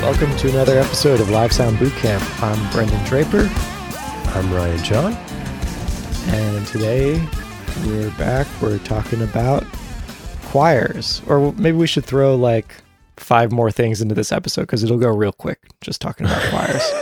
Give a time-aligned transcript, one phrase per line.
[0.00, 2.42] Welcome to another episode of Live Sound Bootcamp.
[2.42, 3.48] I'm Brendan Draper,
[4.34, 5.12] I'm Ryan John.
[6.28, 7.20] and today
[7.84, 8.46] we're back.
[8.62, 9.64] We're talking about
[10.46, 12.74] choirs, or maybe we should throw like
[13.16, 15.60] five more things into this episode because it'll go real quick.
[15.80, 16.92] Just talking about choirs.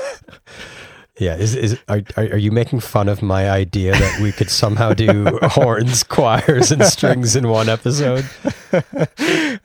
[1.18, 4.92] Yeah, is is are, are you making fun of my idea that we could somehow
[4.92, 8.26] do horns, choirs, and strings in one episode?
[8.72, 8.80] I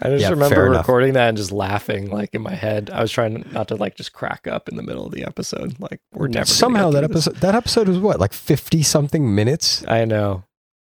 [0.06, 0.84] just Yeah, remember fair enough.
[0.88, 2.90] recording that and just laughing like in my head.
[2.94, 5.76] I was trying not to like just crack up in the middle of the episode.
[5.80, 7.28] Like we're never Somehow that this.
[7.28, 9.84] episode that episode was what like fifty something minutes.
[9.88, 10.46] I know.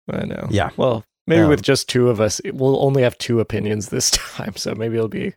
[0.09, 0.48] I know.
[0.49, 0.70] Yeah.
[0.77, 4.09] Well, maybe Um, with just two of us, it- we'll only have two opinions this
[4.12, 4.55] time.
[4.55, 5.34] So maybe it'll be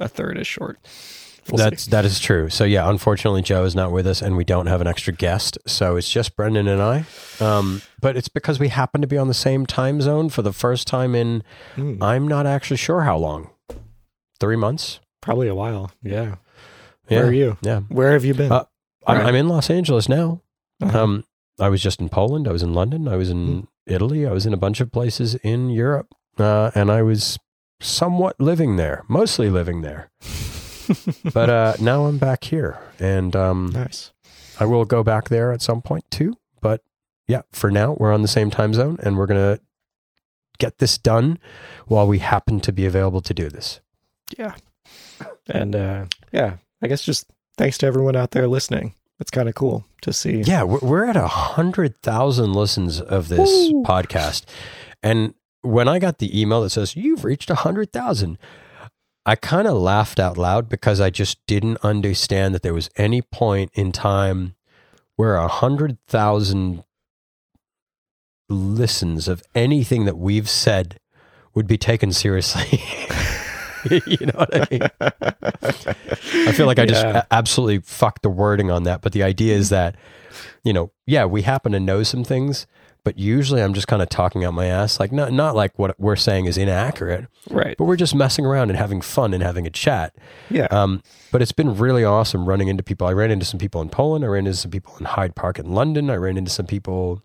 [0.00, 0.78] a third as short.
[1.50, 1.64] We'll see.
[1.64, 2.48] That's that is true.
[2.50, 5.58] So yeah, unfortunately Joe is not with us, and we don't have an extra guest.
[5.66, 7.04] So it's just Brendan and I.
[7.40, 10.52] Um, but it's because we happen to be on the same time zone for the
[10.52, 11.42] first time in
[11.74, 13.50] Hmm, I'm not actually sure how long.
[14.40, 15.00] Three months.
[15.20, 15.90] probably a while.
[16.02, 16.36] Yeah.
[17.08, 17.18] Yeah.
[17.20, 17.56] Where are you?
[17.62, 17.80] Yeah.
[17.88, 18.50] Where have you been?
[18.52, 18.64] Uh,
[19.06, 19.26] I'm, Right.
[19.26, 20.40] I'm in Los Angeles now.
[20.82, 20.98] Uh-huh.
[21.02, 21.24] Um,
[21.60, 22.48] I was just in Poland.
[22.48, 23.06] I was in London.
[23.08, 24.26] I was in Italy.
[24.26, 27.38] I was in a bunch of places in Europe, uh, and I was
[27.80, 30.10] somewhat living there, mostly living there.
[31.32, 34.12] But uh, now I'm back here, and um, nice.
[34.58, 36.36] I will go back there at some point too.
[36.60, 36.82] But
[37.26, 39.58] yeah, for now we're on the same time zone, and we're gonna
[40.58, 41.38] get this done
[41.86, 43.80] while we happen to be available to do this.
[44.38, 44.54] Yeah.
[45.48, 48.94] And uh, yeah, I guess just thanks to everyone out there listening.
[49.20, 50.42] It's kind of cool to see.
[50.42, 53.82] Yeah, we're, we're at a hundred thousand listens of this Woo.
[53.84, 54.44] podcast,
[55.02, 58.38] and when I got the email that says you've reached a hundred thousand,
[59.26, 63.22] I kind of laughed out loud because I just didn't understand that there was any
[63.22, 64.54] point in time
[65.16, 66.84] where a hundred thousand
[68.48, 71.00] listens of anything that we've said
[71.54, 72.82] would be taken seriously.
[74.06, 74.82] you know what I mean?
[75.00, 77.24] I feel like I just Yeah.
[77.30, 79.00] absolutely fucked the wording on that.
[79.02, 79.74] But the idea is mm-hmm.
[79.74, 79.96] that,
[80.62, 82.66] you know, yeah, we happen to know some things,
[83.04, 84.98] but usually I'm just kind of talking out my ass.
[84.98, 87.76] Like, not, not like what we're saying is inaccurate, right.
[87.76, 90.14] but we're just messing around and having fun and having a chat.
[90.50, 90.66] Yeah.
[90.70, 93.06] Um, but it's been really awesome running into people.
[93.06, 94.24] I ran into some people in Poland.
[94.24, 96.10] I ran into some people in Hyde Park in London.
[96.10, 97.22] I ran into some people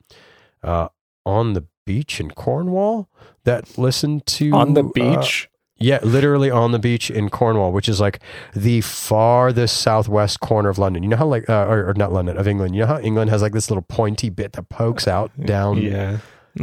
[0.63, 0.89] uh,
[1.25, 3.09] on the beach in Cornwall
[3.45, 5.48] that listened to On the uh, beach.
[5.79, 8.19] Yeah, literally on the beach in Cornwall, which is like
[8.55, 11.03] the farthest southwest corner of London.
[11.03, 12.75] You know how like, uh, or, or not London of England.
[12.75, 16.17] You know how England has like this little pointy bit that pokes out down, yeah.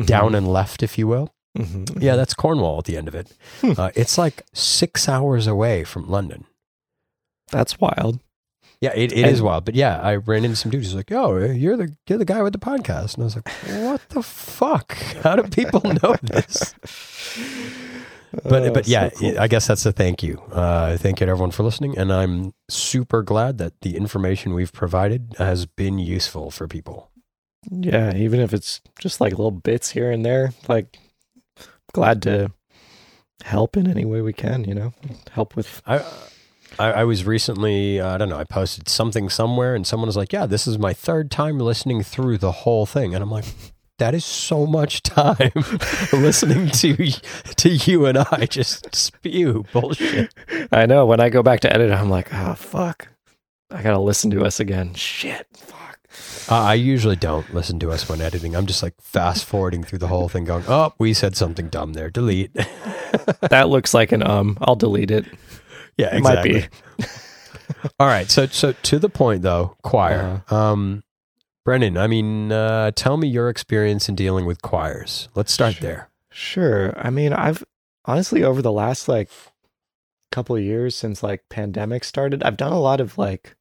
[0.05, 1.33] down and left, if you will.
[1.57, 2.03] Mhm.
[2.03, 3.33] Yeah, that's Cornwall at the end of it.
[3.63, 3.73] Hmm.
[3.79, 6.45] Uh, it's like six hours away from London.
[7.51, 8.21] That's wild.
[8.83, 9.65] Yeah, it, it is And- wild.
[9.65, 12.53] But yeah, I ran into some dudes like, "Oh, you're the you're the guy with
[12.53, 13.49] the podcast," and I was like,
[13.83, 14.93] "What the fuck?
[15.23, 16.75] How do people know this?"
[18.33, 19.41] But Oh, but yeah, so cool.
[19.41, 20.39] I guess that's a thank you.
[20.53, 24.73] Uh, thank you to everyone for listening, and I'm super glad that the information we've
[24.73, 27.11] provided has been useful for people.
[27.71, 30.99] Yeah, even if it's just like little bits here and there, like
[31.93, 32.53] glad to
[33.43, 34.93] help in any way we can, you know,
[35.33, 35.83] help with.
[35.87, 35.99] I,
[36.79, 40.17] I I was recently uh, I don't know I posted something somewhere, and someone was
[40.17, 43.47] like, "Yeah, this is my third time listening through the whole thing," and I'm like.
[43.99, 45.53] That is so much time
[46.13, 46.97] listening to
[47.57, 50.35] to you and I just spew bullshit.
[50.71, 53.09] I know when I go back to edit, I'm like, oh, fuck.
[53.71, 54.93] I got to listen to us again.
[54.95, 55.47] Shit.
[55.57, 55.99] Fuck.
[56.51, 58.55] Uh, I usually don't listen to us when editing.
[58.55, 61.93] I'm just like fast forwarding through the whole thing, going, "Oh, we said something dumb
[61.95, 62.11] there.
[62.11, 62.55] Delete."
[63.51, 64.59] That looks like an um.
[64.61, 65.25] I'll delete it.
[65.97, 66.67] yeah, It might be.
[67.99, 70.43] All right, so so to the point though, choir.
[70.47, 70.57] Uh-huh.
[70.57, 71.03] Um,
[71.67, 75.29] Brendan, I mean, uh, tell me your experience in dealing with choirs.
[75.35, 75.81] Let's start Sure.
[75.89, 76.11] there.
[76.31, 76.95] Sure.
[76.97, 77.65] I mean, I've
[78.05, 79.29] honestly over the last like
[80.31, 83.57] couple of years since like pandemic started, I've done a lot of like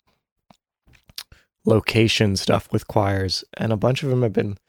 [1.65, 4.59] location stuff with choirs, and a bunch of them have been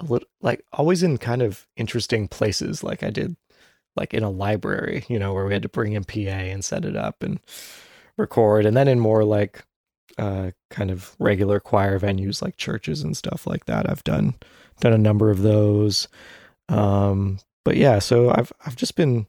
[0.00, 2.84] a little like always in kind of interesting places.
[2.84, 3.36] Like I did
[3.96, 6.84] like in a library, you know, where we had to bring in PA and set
[6.84, 7.40] it up and
[8.18, 9.64] record, and then in more like
[10.18, 13.88] uh kind of regular choir venues like churches and stuff like that.
[13.88, 14.34] I've done
[14.80, 16.08] done a number of those.
[16.68, 19.26] Um but yeah, so I've I've just been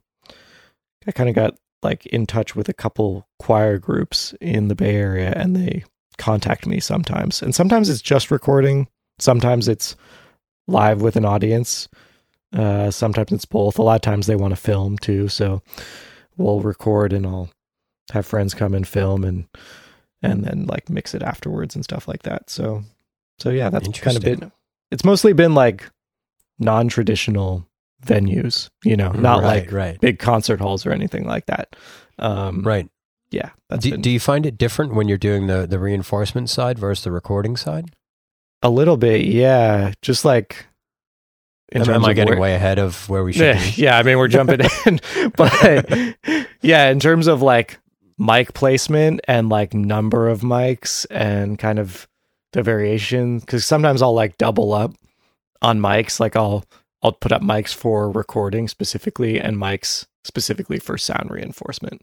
[1.06, 4.96] I kind of got like in touch with a couple choir groups in the Bay
[4.96, 5.84] Area and they
[6.18, 7.42] contact me sometimes.
[7.42, 8.88] And sometimes it's just recording,
[9.18, 9.96] sometimes it's
[10.66, 11.88] live with an audience.
[12.52, 13.78] Uh sometimes it's both.
[13.78, 15.62] A lot of times they want to film too, so
[16.36, 17.50] we'll record and I'll
[18.12, 19.46] have friends come and film and
[20.22, 22.48] and then like mix it afterwards and stuff like that.
[22.50, 22.82] So
[23.38, 24.52] so yeah, that's kind of been
[24.90, 25.90] it's mostly been like
[26.58, 27.66] non-traditional
[28.04, 31.76] venues, you know, not right, like right, big concert halls or anything like that.
[32.18, 32.88] Um, right.
[33.30, 36.48] yeah, that's Do, been do you find it different when you're doing the the reinforcement
[36.50, 37.94] side versus the recording side?
[38.62, 39.24] a little bit.
[39.26, 40.66] Yeah, just like
[41.72, 43.82] in Am, am I getting where- way ahead of where we should Yeah, be?
[43.82, 45.00] yeah, I mean we're jumping in,
[45.36, 46.16] but
[46.62, 47.78] yeah, in terms of like
[48.18, 52.08] mic placement and like number of mics and kind of
[52.52, 54.94] the variation, because sometimes I'll like double up
[55.62, 56.18] on mics.
[56.20, 56.64] Like I'll
[57.02, 62.02] I'll put up mics for recording specifically and mics specifically for sound reinforcement.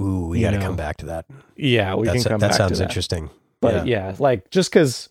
[0.00, 1.26] Ooh, we You got to come back to that.
[1.56, 2.84] Yeah, we That's, can come that back sounds to that.
[2.84, 3.30] interesting.
[3.60, 5.08] But yeah, like just because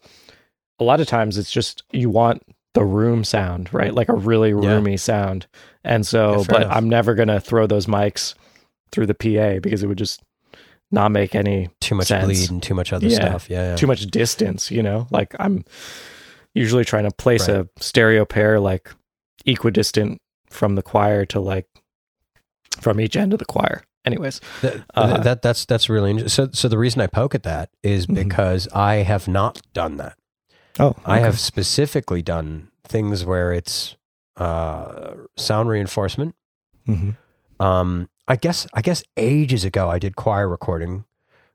[0.80, 2.44] a lot of times it's just you want
[2.74, 3.94] the room sound, right?
[3.94, 4.56] Like a really Yeah.
[4.76, 5.48] roomy sound.
[5.84, 6.76] And so, Yeah, but enough.
[6.76, 8.34] I'm never going to throw those mics
[8.92, 10.22] through the PA because it would just
[10.92, 12.26] not make any Too much sense.
[12.26, 13.16] bleed and too much other Yeah.
[13.16, 13.50] stuff.
[13.50, 13.76] Yeah, yeah.
[13.76, 15.08] too much distance, you know?
[15.12, 15.66] Like I'm
[16.54, 17.58] usually trying to place Right.
[17.62, 18.92] a stereo pair like
[19.46, 20.20] equidistant
[20.50, 21.68] from the choir to like
[22.80, 23.84] from each end of the choir.
[24.06, 26.48] Anyways, That, Uh, that that's that's really interesting.
[26.48, 28.16] So so the reason I poke at that is Mhm.
[28.16, 30.18] because I have not done that.
[30.80, 33.96] oh, I have specifically done things where it's
[34.38, 36.34] uh, sound reinforcement.
[36.88, 37.12] hmm
[37.60, 41.06] Um, I guess I guess ages ago I did choir recording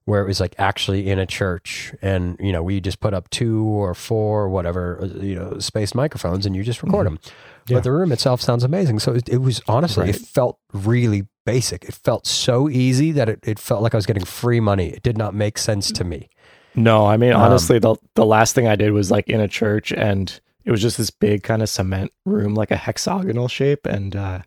[0.05, 3.29] where it was like actually in a church and you know we just put up
[3.31, 7.19] two or four or whatever uh, you know spaced microphones and you just record them.
[7.67, 7.77] Yeah.
[7.77, 8.99] But the room itself sounds amazing.
[8.99, 11.85] So it, it was honestly it felt really basic.
[11.85, 14.89] It felt so easy that it, it felt like I was getting free money.
[14.89, 16.29] It did not make sense to me.
[16.75, 19.49] No, I mean Um, honestly, the the last thing I did was like in a
[19.49, 23.87] church, and it was just this big kind of cement room, like a hexagonal shape,
[23.87, 24.41] and uh,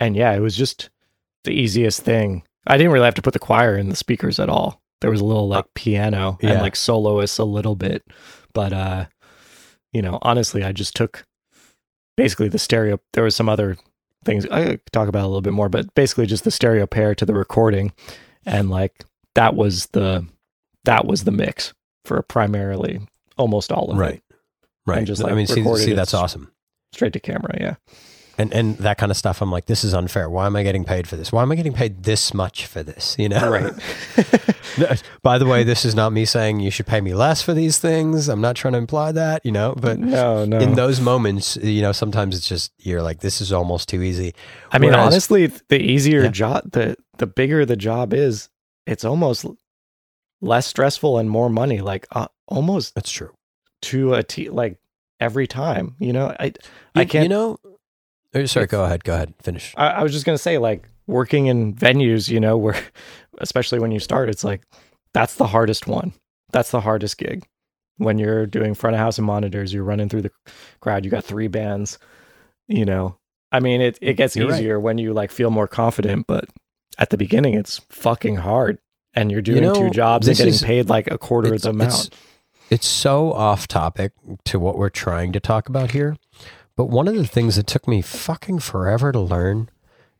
[0.00, 0.90] and yeah, it was just
[1.44, 2.42] the easiest thing.
[2.66, 4.80] I didn't really have to put the choir in the speakers at all.
[5.00, 8.04] There was a little like piano and Uh, like soloists a little bit,
[8.54, 9.06] but uh,
[9.92, 11.24] you know, honestly, I just took
[12.16, 13.00] basically the stereo.
[13.12, 13.76] There was some other
[14.24, 17.14] things I could talk about a little bit more, but basically just the stereo pair
[17.16, 17.92] to the recording,
[18.46, 19.04] and like
[19.34, 20.24] that was the
[20.84, 21.72] that was the mix
[22.04, 23.00] for primarily
[23.36, 24.14] almost all of Right.
[24.14, 24.22] it.
[24.86, 25.04] Right.
[25.04, 26.52] just, I mean, see, see that's awesome.
[26.92, 27.74] Straight to camera, yeah.
[28.38, 29.42] And and that kind of stuff.
[29.42, 30.30] I'm like, this is unfair.
[30.30, 31.30] Why am I getting paid for this?
[31.32, 33.14] Why am I getting paid this much for this?
[33.18, 35.02] You know, Right.
[35.22, 37.78] By the way, this is not me saying you should pay me less for these
[37.78, 38.28] things.
[38.28, 40.58] I'm not trying to imply that, you know, but no, no.
[40.58, 44.34] in those moments, you know, sometimes it's just you're like, this is almost too easy.
[44.70, 46.28] I mean, whereas- honestly, the easier Yeah.
[46.28, 48.48] job, the the bigger the job is,
[48.86, 49.44] it's almost
[50.40, 51.80] less stressful and more money.
[51.80, 53.30] Like uh, almost That's true.
[53.82, 54.78] to a t like
[55.20, 55.96] every time.
[55.98, 56.52] You know, I You,
[56.96, 57.24] I can't.
[57.24, 57.58] You know,
[58.34, 58.66] oh, sorry.
[58.66, 59.04] Go ahead.
[59.04, 59.34] Go ahead.
[59.42, 59.74] Finish.
[59.76, 62.76] I, I was just gonna say, like working in venues, you know, where
[63.38, 64.62] especially when you start, it's like
[65.12, 66.12] that's the hardest one.
[66.52, 67.46] That's the hardest gig.
[67.98, 70.32] When you're doing front of house and monitors, you're running through the
[70.80, 71.04] crowd.
[71.04, 71.98] You got three bands.
[72.68, 73.16] You know,
[73.50, 74.58] I mean, it it gets You're right.
[74.58, 76.46] easier when you like feel more confident, but
[76.98, 78.78] at the beginning, it's fucking hard.
[79.14, 81.68] And you're doing know, two jobs and getting is- paid like a quarter of the
[81.70, 81.92] amount.
[81.92, 82.10] it's,
[82.70, 84.12] it's so off topic
[84.46, 86.16] to what we're trying to talk about here.
[86.76, 89.68] But one of the things that took me fucking forever to learn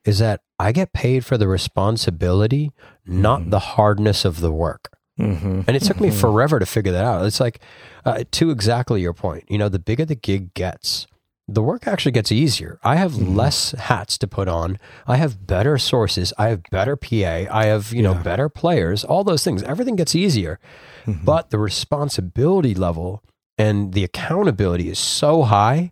[0.05, 2.73] is that I get paid for the responsibility,
[3.07, 3.51] not Mhm.
[3.51, 4.89] the hardness of the work.
[5.21, 5.61] mm-hmm.
[5.67, 6.15] And it took me Mhm.
[6.15, 7.27] forever to figure that out.
[7.27, 7.61] It's like,
[8.05, 11.07] uh, to exactly your point, you know, the bigger the gig gets,
[11.47, 12.81] the work actually gets easier.
[12.83, 13.37] I have Mhm.
[13.37, 14.79] less hats to put on.
[15.07, 16.33] I have better sources.
[16.39, 17.47] I have better PA.
[17.51, 19.63] I have, you know, better players, all those things.
[19.65, 20.59] Everything gets easier.
[21.07, 21.25] Mhm.
[21.27, 23.23] But the responsibility level
[23.59, 25.92] and the accountability is so high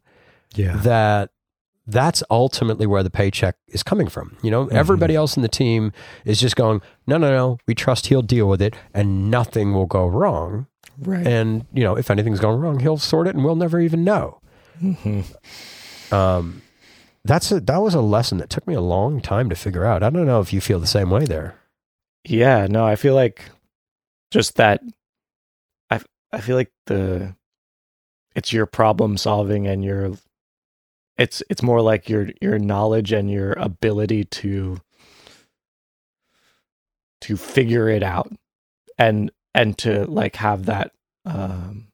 [0.54, 1.30] yeah, that
[1.86, 4.36] that's ultimately where the paycheck is coming from.
[4.42, 5.92] You know, everybody else in the team
[6.24, 9.86] is just going, no, no, no, we trust he'll deal with it and nothing will
[9.86, 10.66] go wrong.
[11.00, 11.26] right.
[11.26, 14.40] And, you know, if anything's going wrong, he'll sort it and we'll never even know.
[14.80, 15.24] Mhm.
[16.12, 16.62] Um,
[17.24, 20.02] that's a, that was a lesson that took me a long time to figure out.
[20.04, 21.56] I don't know if you feel the same way there.
[22.24, 23.42] Yeah, no, I feel like
[24.30, 24.80] just that
[25.90, 26.00] I
[26.32, 27.34] I feel like the
[28.36, 30.12] it's your problem solving and your
[31.20, 34.80] it's it's more like your your knowledge and your ability to
[37.20, 38.32] to figure it out
[38.98, 40.92] and and to like have that
[41.26, 41.86] um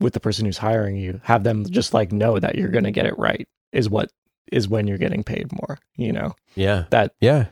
[0.00, 2.90] with the person who's hiring you have them just like know that you're going to
[2.90, 4.10] get it right is what
[4.50, 6.84] is when you're getting paid more you know Yeah.
[6.90, 7.46] that Yeah.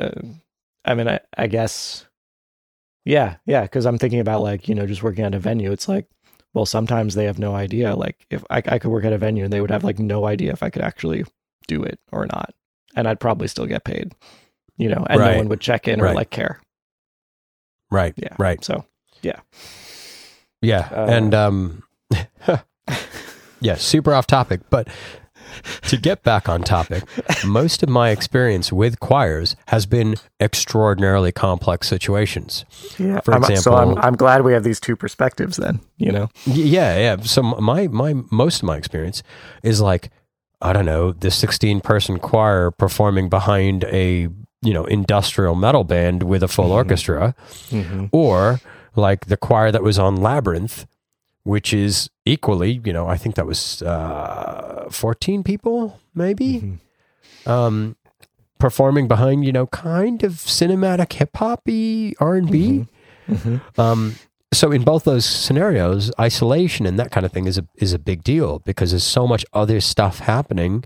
[0.00, 0.10] uh,
[0.84, 2.06] I mean, I, I guess,
[3.04, 3.62] yeah, yeah.
[3.62, 5.70] Because I'm thinking about like you know just working at a venue.
[5.70, 6.06] It's like,
[6.54, 7.94] well, sometimes they have no idea.
[7.96, 10.26] Like if I, I could work at a venue and they would have like no
[10.26, 11.24] idea if I could actually
[11.66, 12.54] do it or not,
[12.94, 14.12] and I'd probably still get paid.
[14.76, 15.32] You know, and Right.
[15.32, 16.16] no one would check in or Right.
[16.16, 16.60] like care.
[17.90, 18.14] Right.
[18.16, 18.64] Yeah, Right.
[18.64, 18.84] So
[20.64, 20.88] Yeah.
[20.92, 21.82] Uh, and, um,
[23.60, 24.86] yeah, super off topic, but
[25.88, 27.04] to get back on topic,
[27.46, 32.64] most of my experience with choirs has been extraordinarily complex situations.
[32.98, 33.20] Yeah.
[33.20, 36.28] For I'm- so I'm I'm glad we have these two perspectives then, you know.
[36.46, 37.16] Yeah, yeah.
[37.22, 39.22] So my my most of my experience
[39.62, 40.10] is like
[40.60, 44.28] I don't know, the 16 person choir performing behind a,
[44.62, 46.70] you know, industrial metal band with a full Mhm.
[46.70, 47.34] orchestra
[48.12, 48.60] or
[48.94, 50.84] like the choir that was on Labrinth
[51.44, 56.78] which is equally, you know, I think that was uh 14 people maybe.
[57.46, 57.48] Mhm.
[57.50, 57.96] Um
[58.58, 62.86] performing behind, you know, kind of cinematic hip hoppy R&B.
[63.28, 63.60] Mhm.
[63.76, 64.14] Um,
[64.54, 67.98] so in both those scenarios, isolation and that kind of thing is a is a
[67.98, 70.84] big deal because there's so much other stuff happening.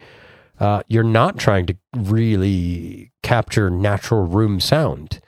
[0.58, 5.20] Uh, you're not trying to really capture natural room sound.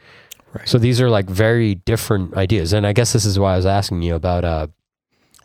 [0.54, 0.66] Right.
[0.66, 3.66] So these are like very different ideas, and I guess this is why I was
[3.66, 4.68] asking you about uh,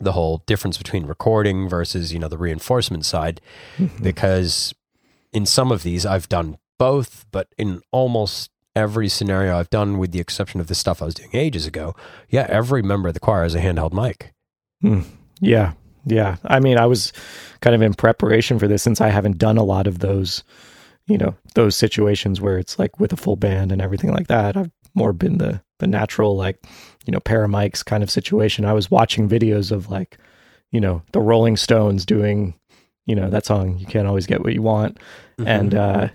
[0.00, 3.40] the whole difference between recording versus you know the reinforcement side,
[3.78, 4.02] Mhm.
[4.02, 4.74] because
[5.32, 10.10] in some of these I've done both, but in almost every scenario I've done, with
[10.12, 11.94] the exception of the stuff I was doing ages ago,
[12.28, 14.32] yeah, every member of the choir has a handheld mic.
[14.82, 15.04] Mm.
[15.40, 15.72] Yeah.
[16.04, 16.36] Yeah.
[16.44, 17.12] I mean, I was
[17.60, 20.42] kind of in preparation for this since I haven't done a lot of those,
[21.06, 24.56] you know, those situations where it's like with a full band and everything like that.
[24.56, 26.62] I've more been the the natural like,
[27.04, 28.64] you know, paramics kind of situation.
[28.64, 30.18] I was watching videos of like,
[30.70, 32.54] you know, the Rolling Stones doing,
[33.06, 34.98] you know, that song "You Can't Always Get What You Want,"
[35.38, 36.08] and uh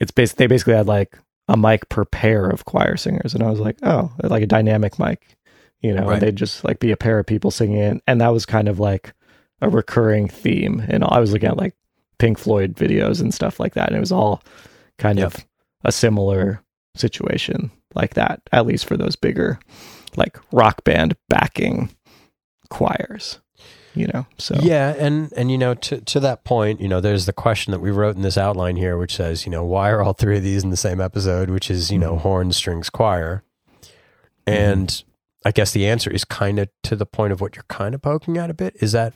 [0.00, 3.34] it's basically they basically had like a mic per pair of choir singers.
[3.34, 5.36] And i was like oh like a dynamic mic
[5.80, 6.14] you know Right.
[6.14, 8.02] and they'd just like be a pair of people singing it.
[8.06, 9.12] And that was kind of like
[9.60, 10.84] a recurring theme.
[10.88, 11.74] And i was looking at like
[12.18, 13.88] pink floyd videos and stuff like that.
[13.88, 14.42] And it was all
[14.98, 15.34] kind Yep.
[15.34, 15.46] of
[15.84, 16.62] a similar
[16.96, 19.58] situation like that at least for those bigger
[20.16, 21.90] like rock band backing
[22.68, 23.38] choirs
[23.94, 27.26] you know so Yeah, and and you know to to that point, you know, there's
[27.26, 30.00] the question that we wrote in this outline here, which says, you know, why are
[30.02, 31.50] all three of these in the same episode?
[31.50, 32.20] Which is, you know, Mhm.
[32.20, 33.42] horn, strings, choir,
[34.46, 35.02] and
[35.44, 38.00] I guess the answer is kind of to the point of what you're kind of
[38.00, 38.74] poking at a bit.
[38.80, 39.14] Is that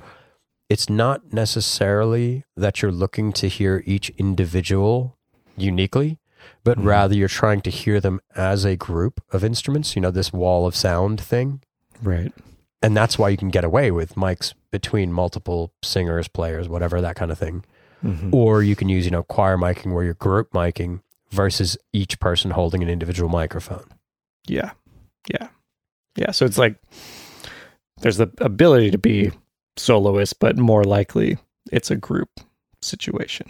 [0.68, 5.16] it's not necessarily that you're looking to hear each individual
[5.56, 6.18] uniquely,
[6.66, 6.84] but Mhm.
[6.84, 9.94] rather you're trying to hear them as a group of instruments.
[9.94, 11.62] You know, this wall of sound thing
[12.02, 12.32] right
[12.82, 17.16] and that's why you can get away with mics between multiple singers, players, whatever that
[17.16, 17.64] kind of thing.
[18.04, 18.34] Mhm.
[18.34, 22.50] Or you can use, you know, choir miking where you're group miking versus each person
[22.50, 23.86] holding an individual microphone.
[24.46, 24.72] Yeah.
[25.32, 25.48] Yeah.
[26.16, 26.32] Yeah.
[26.32, 26.76] So it's like
[28.02, 29.30] there's the ability to be
[29.78, 31.38] soloist, but more likely
[31.72, 32.28] it's a group
[32.82, 33.48] situation.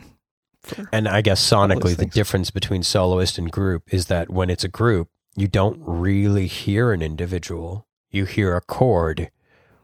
[0.93, 4.69] And I guess sonically, the difference between soloist and group is that when it's a
[4.69, 7.87] group, you don't really hear an individual.
[8.11, 9.31] You hear a chord,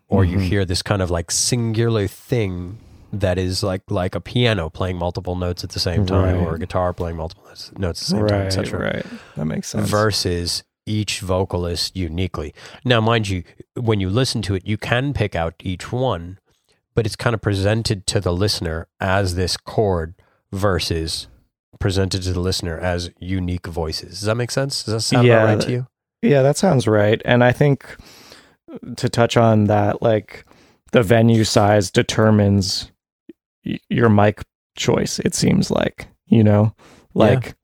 [0.09, 0.43] or you Mhm.
[0.43, 2.79] hear this kind of like singular thing
[3.13, 6.59] that is like like a piano playing multiple notes at the same time, or a
[6.59, 8.47] guitar playing multiple notes, notes at the same time, right.
[8.47, 8.81] etc.
[8.95, 9.07] Right.
[9.37, 9.89] That makes sense.
[9.91, 12.55] versus each vocalist uniquely.
[12.85, 13.45] Now, mind you,
[13.77, 16.39] when you listen to it, you can pick out each one,
[16.95, 20.15] but it's kind of presented to the listener as this chord
[20.53, 21.29] versus
[21.81, 24.11] presented to the listener as unique voices.
[24.21, 24.85] Does that make sense?
[24.85, 25.87] Does that sound Yeah, right to you?
[26.23, 27.21] Yeah, that sounds right.
[27.25, 27.85] And I think
[28.97, 30.45] to touch on that, like
[30.93, 32.93] the venue size determines
[33.65, 34.43] y- your mic
[34.77, 36.75] choice, it seems like, you know,
[37.15, 37.55] like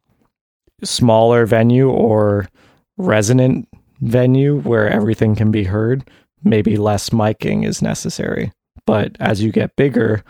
[0.83, 2.49] smaller venue or
[2.97, 3.69] resonant
[4.01, 6.09] venue where everything can be heard,
[6.43, 8.53] maybe less miking is necessary.
[8.87, 10.25] But as you get bigger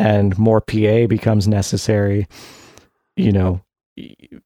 [0.00, 2.26] and more PA becomes necessary,
[3.16, 3.60] you know,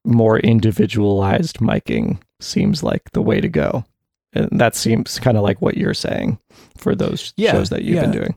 [0.05, 3.85] more individualized miking seems like the way to go.
[4.33, 6.39] And that seems kind of like what you're saying
[6.77, 8.35] for those Yeah, shows that you've been doing.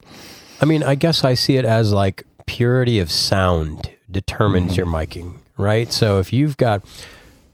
[0.62, 4.78] I mean, I guess I see it as like purity of sound determines Mhm.
[4.78, 5.92] your miking, right?
[5.92, 6.86] So if you've got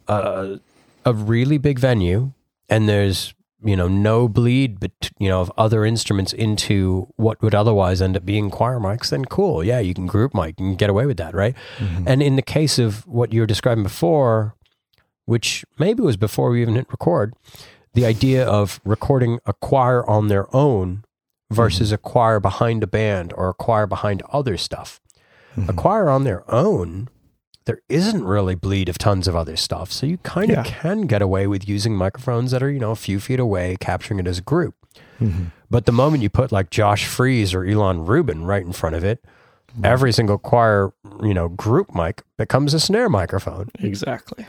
[0.10, 0.60] a,
[1.06, 2.34] a really big venue
[2.68, 7.56] and there's you know no bleed but you know of other instruments into what would
[7.56, 9.64] otherwise end up being choir mics then cool.
[9.64, 11.56] Yeah you can group mic and get away with that right?
[12.06, 14.56] And in the case of what you were describing before
[15.26, 17.34] which maybe was before we even hit record
[17.94, 21.04] the idea of recording a choir on their own
[21.52, 25.00] versus a choir behind a band or a choir behind other stuff.
[25.56, 25.76] A Mhm.
[25.78, 27.10] choir on their own,
[27.66, 29.92] there isn't really bleed of tons of other stuff.
[29.92, 30.64] So you kind of Yeah.
[30.64, 34.20] can get away with using microphones that are, you know, a few feet away, capturing
[34.20, 34.76] it as a group.
[35.22, 35.52] Mhm.
[35.70, 39.04] But the moment you put like Josh Freese or Ilan Rubin right in front of
[39.04, 39.24] it,
[39.84, 40.92] every single choir,
[41.22, 43.70] you know, group mic becomes a snare microphone.
[43.80, 44.46] Exactly.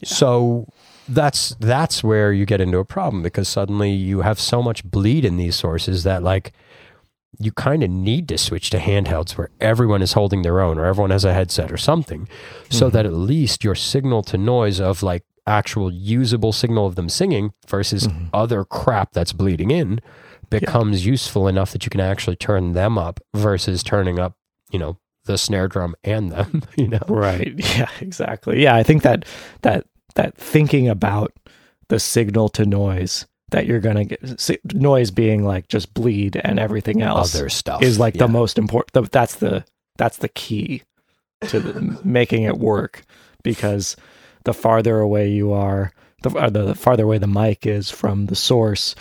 [0.00, 0.08] Yeah.
[0.08, 0.66] So
[1.08, 5.24] that's that's where you get into a problem because suddenly you have so much bleed
[5.24, 6.52] in these sources that like
[7.38, 10.84] you kind of need to switch to handhelds where everyone is holding their own or
[10.84, 12.28] everyone has a headset or something
[12.70, 12.92] so Mhm.
[12.92, 17.52] that at least your signal to noise of like actual usable signal of them singing
[17.66, 18.28] versus Mhm.
[18.32, 20.00] other crap that's bleeding in
[20.50, 24.34] becomes useful enough that you can actually turn them up versus turning up,
[24.70, 27.00] you know, the snare drum and them, you know.
[27.08, 27.54] Right.
[27.76, 28.62] Yeah, exactly.
[28.62, 29.24] Yeah, I think that
[29.62, 31.32] that that thinking about
[31.88, 36.36] the signal to noise that you're going to get si- noise being like just bleed
[36.42, 38.26] and everything else Other stuff is like yeah.
[38.26, 39.64] the most important that's the
[39.96, 40.82] that's the key
[41.42, 43.04] to the, making it work
[43.42, 43.96] because
[44.44, 45.92] the farther away you are
[46.22, 48.94] the, uh, the farther away the mic is from the source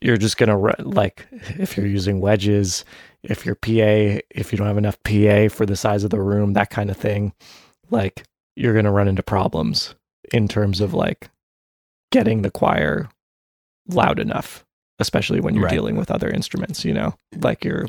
[0.00, 2.84] you're just going to like if you're using wedges
[3.22, 6.54] if your PA if you don't have enough PA for the size of the room
[6.54, 7.32] that kind of thing
[7.90, 8.24] like
[8.56, 9.94] you're going to run into problems
[10.32, 11.28] in terms of like
[12.10, 13.08] getting the choir
[13.94, 14.64] loud enough
[14.98, 15.72] especially when you're Right.
[15.72, 17.86] dealing with other instruments you know like you're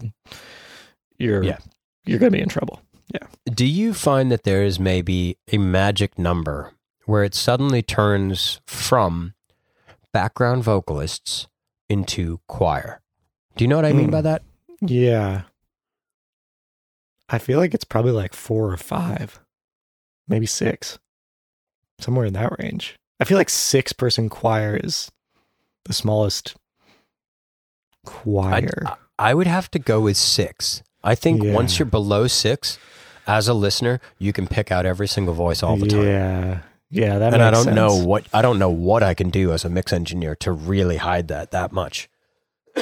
[1.18, 1.58] you're Yeah.
[2.06, 2.82] you're going to be in trouble
[3.14, 3.28] Yeah.
[3.54, 6.72] Do you find that there is maybe a magic number
[7.06, 9.34] where it suddenly turns from
[10.14, 11.48] background vocalists
[11.90, 13.02] into choir?
[13.58, 14.12] Do you know what I mean Hmm.
[14.12, 14.42] by that?
[14.82, 15.44] yeah
[17.30, 19.40] i feel like it's probably like 4 or 5
[20.28, 20.98] maybe 6
[22.00, 25.12] somewhere in that range i feel like 6 person choir is
[25.86, 26.56] the smallest
[28.06, 30.82] choir I, I would have to go with six.
[31.04, 31.54] I think Yeah.
[31.54, 32.78] once you're below six,
[33.28, 36.06] as a listener, you can pick out every single voice all the time.
[36.06, 36.60] yeah
[36.90, 39.64] yeah that and I don't know what I don't know what I can do as
[39.64, 42.10] a mix engineer to really hide that that much.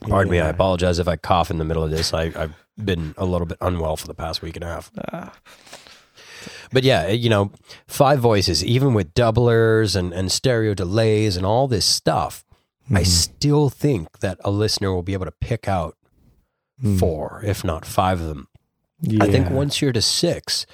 [0.00, 2.12] Pardon me, I apologize if I cough in the middle of this.
[2.12, 4.90] I, I've been a little bit unwell for the past week and a half.
[5.12, 5.32] Ah,
[6.74, 7.52] But yeah, you know,
[7.86, 12.44] five voices, even with doublers and, and stereo delays and all this stuff,
[12.90, 15.96] I mhm, still think that a listener will be able to pick out
[16.82, 16.98] mhm.
[16.98, 18.48] four, if not five of them.
[19.20, 20.64] I think once you're to six,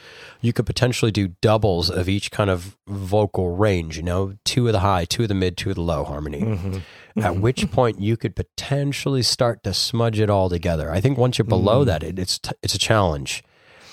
[0.40, 4.72] you could potentially do doubles of each kind of vocal range, you know, two of
[4.72, 6.40] the high, two of the mid, two of the low harmony.
[6.42, 6.82] Mhm,
[7.16, 7.40] At mhm.
[7.40, 10.92] which point you could potentially start to smudge it all together.
[10.92, 11.86] I think once you're below Mm.
[11.86, 13.42] that, it, it's t- it's a challenge.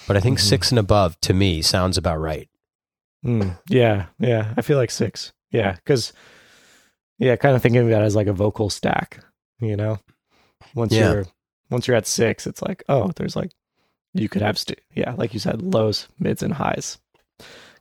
[0.08, 0.41] But I think Mhm.
[0.41, 2.50] six and above to me sounds about right.
[3.26, 4.54] Mm, yeah, yeah.
[4.58, 5.34] I feel like six.
[5.52, 6.13] Yeah, because
[7.20, 9.24] yeah, kind of thinking of that as like a vocal stack.
[9.60, 10.00] You know,
[10.76, 11.12] once Yeah.
[11.13, 11.26] you're
[11.70, 13.52] once you're at six, it's like oh, there's like
[14.13, 16.98] you could have st- yeah, like you said, lows, mids, and highs,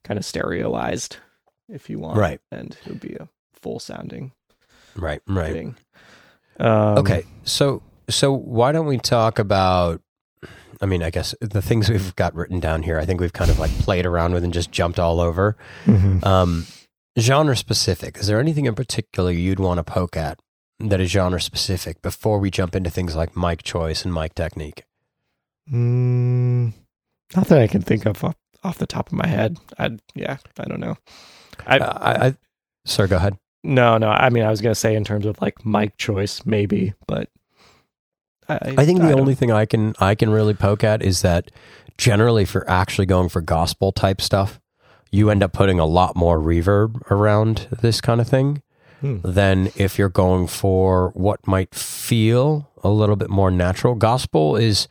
[0.05, 1.19] kind of stereoized
[1.69, 2.41] if you want, Right.
[2.53, 4.33] And it would be a full sounding
[4.97, 5.75] Right, right.
[6.59, 10.01] Um, Okay, so so why don't we talk about?
[10.81, 12.99] I mean, I guess the things we've got written down here.
[12.99, 15.57] I think we've kind of like played around with and just jumped all over.
[15.87, 16.25] mhm.
[16.25, 16.67] Um,
[17.19, 18.19] genre specific.
[18.19, 20.39] Is there anything in particular you'd want to poke at
[20.79, 24.85] that is genre specific before we jump into things like mic choice and mic technique?
[25.73, 26.73] Mm,
[27.35, 29.59] not that I can think of off, off the top of my head.
[29.79, 30.97] I yeah, I don't know.
[31.67, 32.35] I, Uh, I, I
[32.85, 33.37] sorry, go ahead.
[33.65, 34.09] No, no.
[34.11, 37.29] I mean, I was gonna say in terms of like mic choice, maybe, but
[38.49, 41.23] I, I think the don't- only thing I can I can really poke at is
[41.23, 41.51] that
[41.99, 44.61] generally for actually going for gospel type stuff,
[45.11, 48.63] you end up putting a lot more reverb around this kind of thing
[49.01, 49.19] Hmm.
[49.23, 53.95] than if you're going for what might feel a little bit more natural.
[53.95, 54.89] Gospel is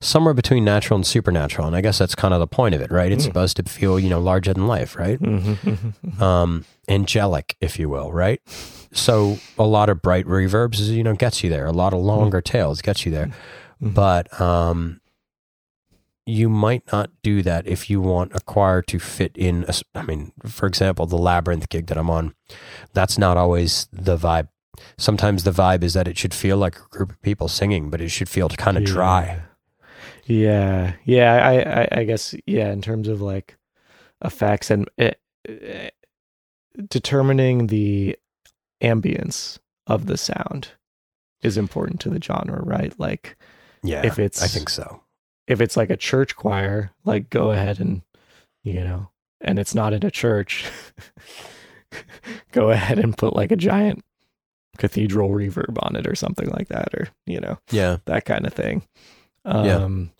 [0.00, 2.90] somewhere between natural and supernatural, and I guess that's kind of the point of it,
[2.90, 3.12] right?
[3.12, 3.28] It's Hmm.
[3.30, 5.20] supposed to feel, you know, larger than life, right?
[5.20, 6.20] Mhm, mhm, mhm.
[6.22, 8.40] um, angelic, if you will, right?
[8.96, 11.66] So a lot of bright reverbs, you know, gets you there.
[11.66, 13.26] A lot of longer tails gets you there,
[13.82, 13.94] Mhm.
[13.94, 15.00] but um,
[16.24, 19.64] you might not do that if you want a choir to fit in.
[19.68, 22.34] A, I mean, for example, the Labrinth gig that I'm on,
[22.94, 24.48] that's not always the vibe.
[24.98, 28.00] Sometimes the vibe is that it should feel like a group of people singing, but
[28.00, 29.40] it should feel kind of dry.
[30.24, 31.32] Yeah, yeah.
[31.34, 32.72] I, I, I guess yeah.
[32.72, 33.56] In terms of like
[34.24, 35.90] effects and it, eh,
[36.88, 38.16] determining the
[38.86, 40.68] ambience of the sound
[41.42, 42.98] is important to the genre, right?
[42.98, 43.36] Like
[43.82, 45.02] Yeah, if it's I think so.
[45.46, 48.02] if it's like a church choir, like go ahead and
[48.62, 50.64] you know, and it's not in a church,
[52.52, 54.04] go ahead and put like a giant
[54.78, 58.52] cathedral reverb on it or something like that, or you know, Yeah, that kind of
[58.52, 58.82] thing.
[59.44, 59.76] Yeah.
[59.76, 60.10] Um,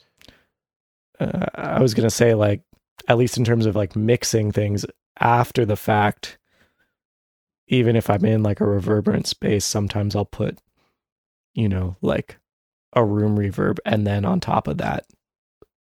[1.18, 2.62] uh, I was gonna say like
[3.08, 4.84] at least in terms of like mixing things
[5.18, 6.38] after the fact.
[7.68, 10.58] Even if I'm in like a reverberant space, sometimes I'll put,
[11.54, 12.38] you know, like
[12.92, 15.06] a room reverb, and then on top of that,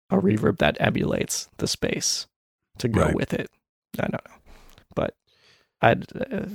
[0.10, 2.28] a reverb that emulates the space
[2.80, 3.16] to go Right.
[3.16, 3.50] with it.
[4.00, 4.36] I don't know,
[4.96, 5.16] but
[5.82, 6.46] I uh,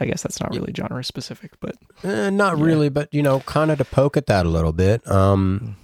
[0.00, 2.64] I guess that's not really genre specific, but Eh, not Yeah.
[2.64, 5.06] really, but you know, kind of to poke at that a little bit.
[5.10, 5.76] Um,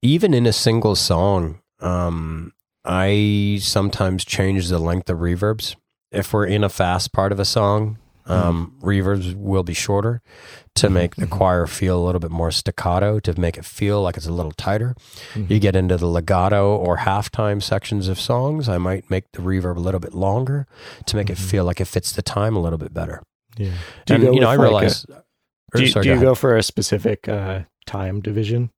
[0.00, 2.52] even in a single song, um,
[2.84, 5.76] I sometimes change the length of reverbs.
[6.12, 10.22] If we're in a fast part of a song, um, reverbs will be shorter
[10.76, 11.30] to Mhm, make the mhm.
[11.30, 14.52] choir feel a little bit more staccato, to make it feel like it's a little
[14.52, 14.94] tighter.
[15.34, 15.50] Mhm.
[15.50, 19.76] You get into the legato or halftime sections of songs, I might make the reverb
[19.76, 20.66] a little bit longer
[21.06, 21.50] to make it Mhm.
[21.50, 23.22] feel like it fits the time a little bit better.
[23.58, 23.72] yeah.
[24.06, 25.04] Do and you know, I like, realize.
[25.10, 25.24] or-
[25.74, 26.26] do you, sorry, do go you ahead.
[26.28, 28.70] go for a specific uh, time division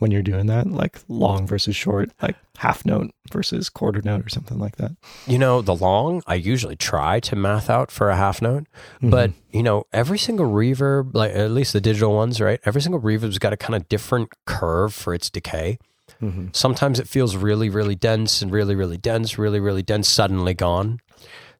[0.00, 4.28] when you're doing that, like long versus short, like half note versus quarter note or
[4.28, 4.92] something like that?
[5.26, 8.66] You know, the long, I usually try to math out for a half note,
[9.00, 9.56] but Mm-hmm.
[9.56, 12.58] you know, every single reverb, like at least the digital ones, right?
[12.64, 15.78] Every single reverb's got a kind of different curve for its decay.
[16.20, 16.54] Mhm.
[16.54, 21.00] Sometimes it feels really, really dense and really, really dense, really, really dense, suddenly gone.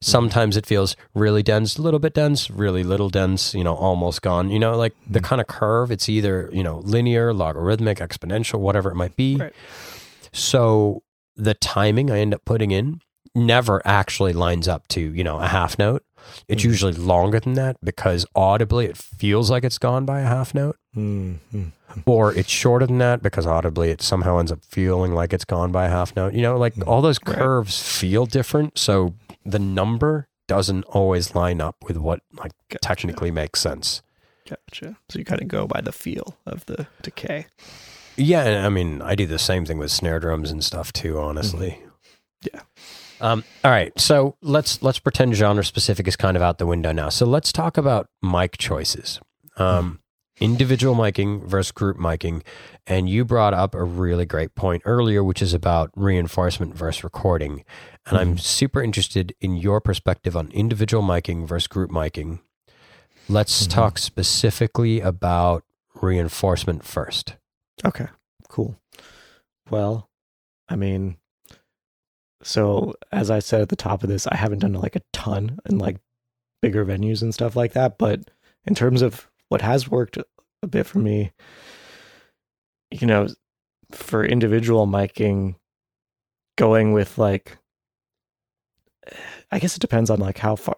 [0.01, 4.21] Sometimes it feels really dense, a little bit dense, really little dense, you know, almost
[4.23, 4.49] gone.
[4.49, 5.23] You know, like the Mhm.
[5.23, 9.37] kind of curve, it's either, you know, linear, logarithmic, exponential, whatever it might be.
[9.37, 9.53] Right.
[10.33, 11.03] So
[11.35, 13.01] the timing I end up putting in
[13.35, 16.03] never actually lines up to, you know, a half note.
[16.47, 16.65] It's Mhm.
[16.65, 20.77] usually longer than that because audibly it feels like it's gone by a half note,
[20.95, 21.39] Mhm.
[22.05, 25.71] or it's shorter than that because audibly it somehow ends up feeling like it's gone
[25.71, 26.33] by a half note.
[26.33, 26.87] You know, like Mhm.
[26.87, 27.37] all those Right.
[27.37, 28.77] curves feel different.
[28.77, 29.13] So
[29.45, 32.79] the number doesn't always line up with what like Gotcha.
[32.81, 34.01] technically makes sense.
[34.49, 34.97] Gotcha.
[35.09, 37.47] So you kind of go by the feel of the decay.
[38.17, 41.17] Yeah, I mean, I do the same thing with snare drums and stuff too.
[41.19, 41.79] Honestly,
[42.51, 42.61] Yeah.
[43.21, 46.91] Um, all right, so let's let's pretend genre specific is kind of out the window
[46.91, 47.09] now.
[47.09, 49.19] So let's talk about mic choices,
[49.57, 49.99] um,
[50.39, 52.41] individual miking versus group miking,
[52.87, 57.63] and you brought up a really great point earlier, which is about reinforcement versus recording.
[58.07, 62.39] And I'm super interested in your perspective on individual miking versus group miking.
[63.29, 63.69] Let's Mhm.
[63.69, 65.63] talk specifically about
[66.01, 67.35] reinforcement first.
[67.85, 68.07] Okay,
[68.49, 68.77] cool.
[69.69, 70.09] Well,
[70.67, 71.17] I mean,
[72.43, 75.59] so as I said at the top of this, I haven't done like a ton
[75.69, 75.97] in like
[76.61, 77.97] bigger venues and stuff like that.
[77.97, 78.29] But
[78.65, 81.31] in terms of what has worked a bit for me,
[82.91, 83.27] you know,
[83.91, 85.55] for individual miking,
[86.57, 87.57] going with like,
[89.51, 90.77] I guess it depends on like how far.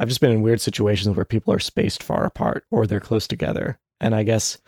[0.00, 3.26] I've just been in weird situations where people are spaced far apart or they're close
[3.26, 3.78] together.
[4.00, 4.58] And I guess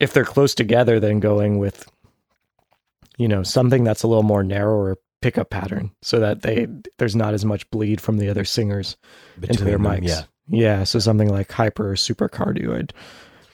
[0.00, 1.88] if they're close together, then going with,
[3.20, 6.66] you know, something that's a little more narrower pickup pattern so that they
[6.98, 8.96] there's not as much bleed from the other singers
[9.42, 10.08] into their them, mics.
[10.08, 10.22] Yeah.
[10.48, 10.84] Yeah.
[10.84, 12.92] So something like hyper or super cardioid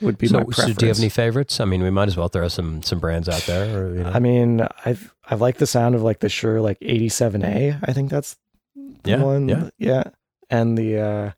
[0.00, 0.76] would be So, my so preference.
[0.78, 1.58] do you have any favorites?
[1.58, 3.64] I mean, we might as well throw some some brands out there.
[3.76, 4.10] Or, you know.
[4.10, 7.80] I mean, I've I've liked the sound of like the Shure like 87A.
[7.82, 8.36] I think that's
[9.02, 9.48] the Yeah, one.
[9.48, 9.70] yeah.
[9.78, 10.04] yeah.
[10.48, 11.30] And the uh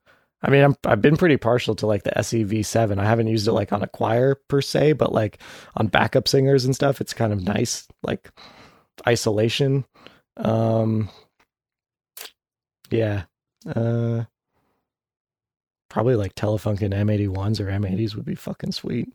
[0.42, 2.98] I mean, I'm I've been pretty partial to like the sE V7.
[2.98, 5.38] I haven't used it like on a choir per se, but like
[5.76, 8.30] on backup singers and stuff, it's kind of nice like
[9.06, 9.84] isolation.
[10.36, 11.10] Um
[12.90, 13.24] yeah.
[13.66, 14.24] Uh
[15.90, 19.08] probably like Telefunken M81s or M80s would be fucking sweet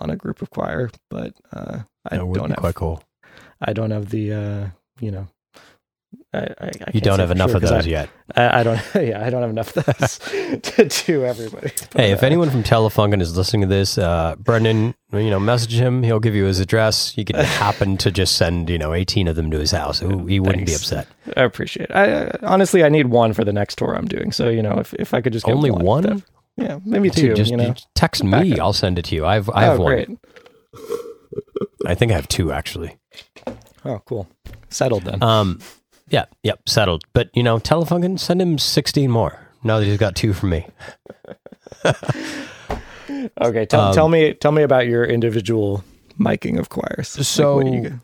[0.00, 3.02] on a group of choir, but uh I don't have quite cool.
[3.60, 4.66] I don't have the, uh,
[5.00, 5.28] you know,
[6.34, 8.08] I, I, I You don't have enough sure of those yet.
[8.34, 10.18] I, don't, yeah, I don't have enough of those
[10.62, 11.70] to do everybody.
[11.94, 15.74] Hey, if uh, anyone from Telefunken is listening to this, uh, Brendan, you know, message
[15.74, 16.02] him.
[16.02, 17.16] He'll give you his address.
[17.18, 20.02] You could happen to just send, you know, 18 of them to his house.
[20.02, 21.06] Ooh, he wouldn't be upset.
[21.36, 21.94] I appreciate it.
[21.94, 24.32] I, I honestly, I need one for the next tour I'm doing.
[24.32, 26.02] So, you know, if, if I could just get Only one?
[26.04, 26.22] that-
[26.56, 27.74] yeah, maybe Dude, two, just you know.
[27.94, 28.58] text me.
[28.58, 29.24] I'll send it to you.
[29.24, 29.92] I've, I have oh, one.
[29.92, 30.08] great.
[31.86, 32.98] I think I have two actually.
[33.84, 34.28] Oh, cool.
[34.68, 35.22] Settled then.
[35.22, 35.60] Um,
[36.12, 37.02] yeah, yep, settled.
[37.12, 39.40] But you know, Telefunken, send him 16 more.
[39.64, 40.66] Now that he's got two from me.
[43.40, 43.66] okay.
[43.66, 45.84] Tell, um, tell me, tell me about your individual
[46.18, 47.16] miking of choirs.
[47.16, 48.00] Like, So- what you-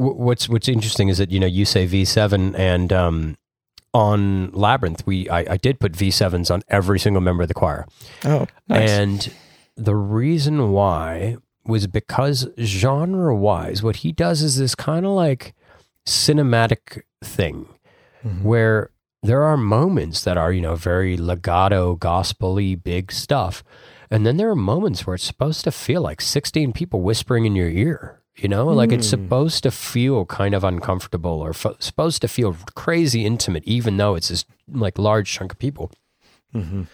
[0.00, 3.36] What's What's interesting is that you know you say V7 and um,
[3.92, 7.84] on Labrinth we I, I did put V7s on every single member of the choir.
[8.24, 8.88] oh, nice.
[8.90, 9.32] And
[9.76, 15.52] the reason why was because genre wise, what he does is this kind of like
[16.06, 17.66] cinematic thing
[18.24, 18.42] Mhm.
[18.42, 18.90] where
[19.22, 23.64] there are moments that are, you know, very legato, gospel-y, big stuff.
[24.10, 27.56] And then there are moments where it's supposed to feel like 16 people whispering in
[27.56, 28.20] your ear.
[28.36, 29.10] You know, like it's Mm.
[29.10, 34.14] supposed to feel kind of uncomfortable or f- supposed to feel crazy intimate, even though
[34.14, 35.90] it's this like large chunk of people.
[36.54, 36.86] Mhm.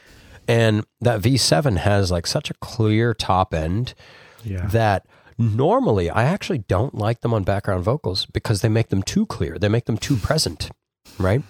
[0.49, 3.93] And that V7 has like such a clear top end
[4.43, 4.67] Yeah.
[4.69, 5.07] that
[5.39, 9.59] normally I actually don't like them on background vocals because they make them too clear.
[9.59, 10.71] They make them too present,
[11.19, 11.43] right?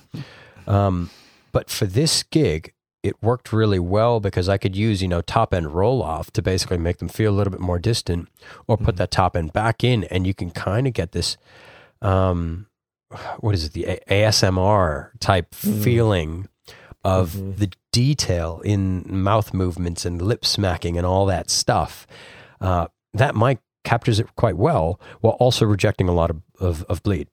[0.67, 1.11] Um,
[1.53, 5.53] but for this gig, it worked really well because I could use, you know, top
[5.53, 8.29] end roll off to basically make them feel a little bit more distant
[8.67, 8.99] or put Mhm.
[8.99, 10.05] that top end back in.
[10.05, 11.37] And you can kind of get this,
[12.01, 12.67] um,
[13.41, 15.83] what is it, the A- ASMR type Mhm.
[15.85, 16.49] feeling
[17.05, 17.57] of Mhm.
[17.59, 22.07] the detail in mouth movements and lip smacking and all that stuff.
[22.61, 27.03] Uh, that mic captures it quite well while also rejecting a lot of, of, of
[27.03, 27.29] bleed.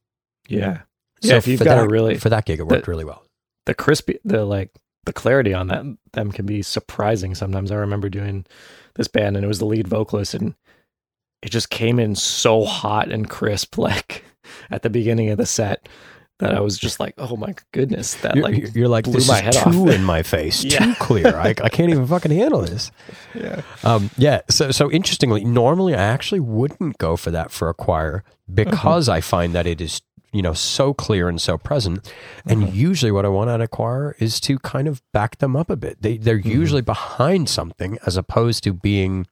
[0.47, 0.81] Yeah.
[1.21, 3.23] Yeah, if you've for got a that, really- for that gig, it worked really well.
[3.65, 4.71] the crispy the like
[5.05, 5.83] the clarity on that
[6.13, 8.45] them can be surprising sometimes i remember doing
[8.95, 10.53] this band and it was the lead vocalist and
[11.43, 14.23] it just came in so hot and crisp like
[14.71, 15.87] at the beginning of the set
[16.41, 19.27] that i was just like oh my goodness that You're, like you're like blew this
[19.27, 20.79] my is head too off." in my face, Yeah.
[20.85, 21.35] too clear.
[21.35, 22.91] I, I can't even fucking handle this.
[23.33, 24.41] yeah Um, yeah.
[24.49, 28.23] So so interestingly, normally I actually wouldn't go for that for a choir
[28.53, 30.01] because I find that it is
[30.33, 32.11] you know so clear and so present.
[32.45, 32.73] And Mhm.
[32.73, 35.69] usually, what I want out of a choir is to kind of back them up
[35.69, 36.01] a bit.
[36.01, 36.45] They they're Mhm.
[36.61, 39.27] usually behind something as opposed to being,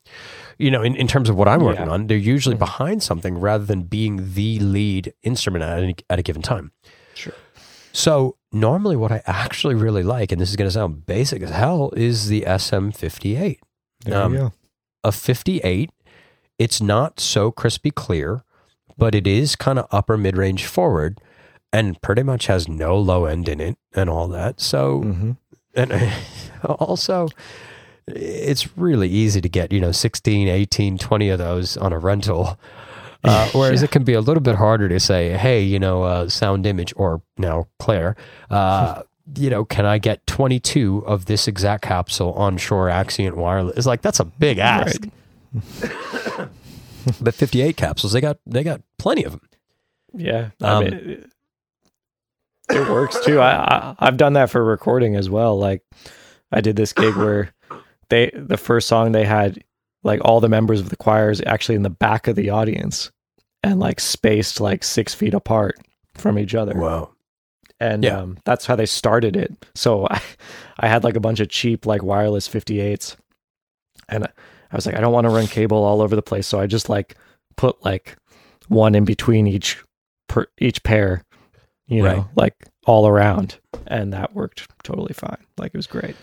[0.57, 1.93] you know, in, in terms of what I'm working Yeah.
[1.93, 2.59] on, they're usually Mhm.
[2.67, 6.71] behind something rather than being the lead instrument at any, at a given time.
[7.19, 7.34] Sure.
[7.91, 11.49] So normally, what I actually really like, and this is going to sound basic as
[11.49, 13.58] hell, is the SM58
[14.05, 14.53] there Um, you go.
[15.03, 15.91] a 58
[16.58, 18.43] it's not so crispy clear
[18.97, 21.19] but it is kind of upper mid-range forward
[21.71, 24.60] and pretty much has no low end in it and all that.
[24.62, 25.32] So hmm
[25.75, 25.91] and
[26.65, 27.27] also
[28.08, 32.58] it's really easy to get you know 16 18 20 of those on a rental
[33.23, 33.86] uh, whereas Yeah.
[33.86, 36.93] it can be a little bit harder to say hey you know uh, sound image
[36.95, 38.15] or now Clair
[38.49, 39.03] uh,
[39.36, 43.86] you know can i get 22 of this exact capsule on Shure Axient wireless it's
[43.88, 45.01] like that's a big ask
[47.21, 49.41] but 58 capsules they got they got plenty of them
[50.13, 51.32] Yeah, I Um, mean, it,
[52.71, 53.39] it works too.
[53.39, 55.58] I, I I've done that for recording as well.
[55.58, 55.82] Like
[56.51, 57.51] I did this gig where
[58.10, 59.63] they the first song they had
[60.03, 63.12] like all the members of the choirs actually in the back of the audience
[63.63, 65.77] and like spaced like six feet apart
[66.15, 66.73] from each other.
[66.79, 67.09] wow
[67.79, 68.19] And Yeah.
[68.19, 69.53] um, that's how they started it.
[69.75, 70.21] So I,
[70.79, 73.15] I had like a bunch of cheap like wireless 58s,
[74.07, 76.59] and I was like, I don't want to run cable all over the place, so
[76.59, 77.15] I just like
[77.57, 78.15] put like
[78.67, 79.77] one in between each
[80.27, 81.23] per each pair,
[81.88, 82.25] you know, Right.
[82.35, 83.57] like all around,
[83.88, 85.43] and that worked totally fine.
[85.57, 86.15] Like it was great.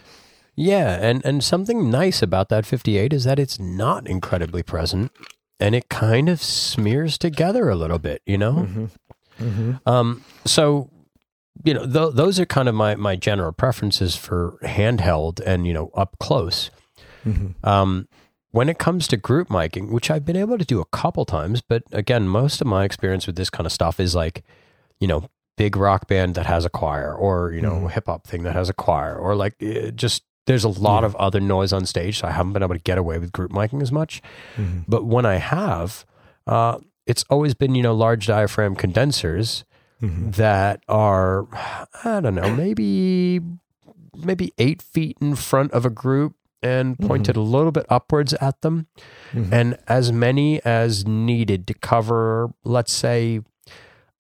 [0.57, 5.13] Yeah, and and something nice about that 58 is that it's not incredibly present
[5.61, 8.53] and it kind of smears together a little bit, you know?
[8.55, 8.85] Mm-hmm.
[9.47, 9.89] Mm-hmm.
[9.89, 10.91] Um so
[11.65, 15.75] you know, th- those are kind of my my general preferences for handheld and, you
[15.75, 16.71] know, up close.
[17.27, 17.67] Mm-hmm.
[17.69, 18.09] Um
[18.53, 21.61] when it comes to group miking, which I've been able to do a couple times,
[21.61, 24.43] but again, most of my experience with this kind of stuff is like,
[25.01, 27.91] you know, big rock band that has a choir or, you know, Mhm.
[27.91, 31.07] hip hop thing that has a choir or like eh, just there's a lot Yeah.
[31.07, 33.51] of other noise on stage, so I haven't been able to get away with group
[33.53, 34.23] miking as much.
[34.57, 34.81] Mm-hmm.
[34.89, 36.05] But when I have,
[36.47, 39.65] uh, it's always been, you know, large diaphragm condensers
[40.03, 40.33] Mm-hmm.
[40.33, 41.47] that are,
[42.05, 43.41] I don't know, maybe
[44.15, 48.61] maybe eight feet in front of a group and pointed a little bit upwards at
[48.61, 48.89] them,
[49.33, 49.55] Mm-hmm.
[49.55, 53.41] and as many as needed to cover, let's say,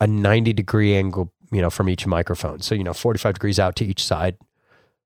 [0.00, 2.60] a ninety degree angle, you know, from each microphone.
[2.62, 4.38] So you know, forty five degrees out to each side.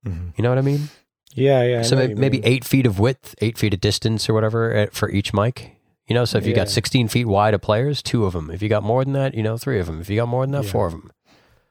[0.07, 0.29] Mm-hmm.
[0.37, 0.89] You know what I mean?
[1.35, 1.83] Yeah, yeah.
[1.83, 5.11] So maybe, maybe eight feet of width, eight feet of distance, or whatever eh, for
[5.11, 5.77] each mic.
[6.07, 8.51] You know, so if you got 16 feet wide of players, two of them.
[8.51, 10.01] If you got more than that, you know, three of them.
[10.01, 10.71] If you got more than that, Yeah.
[10.73, 11.13] four of them.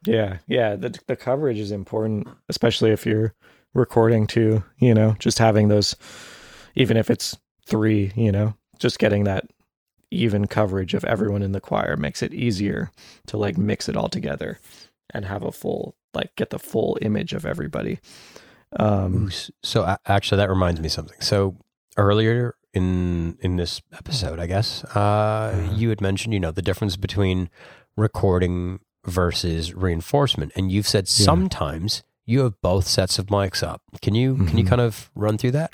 [0.06, 0.78] Yeah, yeah.
[0.78, 3.34] The the coverage is important, especially if you're
[3.74, 4.64] recording too.
[4.78, 5.94] You know, just having those,
[6.76, 8.14] even if it's three.
[8.16, 9.50] You know, just getting that
[10.10, 12.92] even coverage of everyone in the choir makes it easier
[13.28, 14.60] to like mix it all together
[15.14, 18.00] and have a full like get the full image of everybody.
[18.78, 19.32] Um,
[19.64, 21.20] so actually, that reminds me of something.
[21.22, 21.58] So
[21.98, 25.00] earlier in in this episode, I guess uh,
[25.56, 25.74] Uh-huh.
[25.76, 27.50] you had mentioned, you know, the difference between
[27.98, 31.26] recording versus reinforcement, and you've said Yeah.
[31.26, 33.82] sometimes you have both sets of mics up.
[34.02, 34.68] Can you can you Mhm.
[34.70, 35.72] kind of run through that?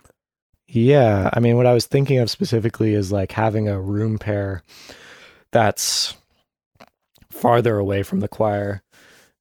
[0.68, 4.64] Yeah, I mean, what I was thinking of specifically is like having a room pair
[5.52, 6.16] that's
[7.30, 8.82] farther away from the choir.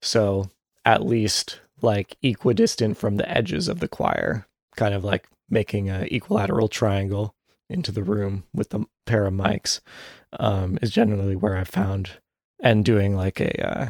[0.02, 0.50] So
[0.84, 6.08] at least like equidistant from the edges of the choir, kind of like making an
[6.10, 7.34] equilateral triangle
[7.70, 9.80] into the room with the pair of mics
[10.38, 12.10] um, is generally where I found
[12.60, 13.88] and doing like a uh,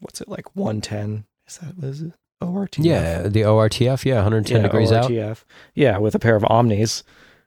[0.00, 4.56] what's it like 110 is that what is it ORTF Yeah, the ORTF, yeah, 110
[4.56, 5.08] yeah, degrees out.
[5.10, 5.44] ORTF.
[5.74, 7.04] Yeah, with a pair of Omnis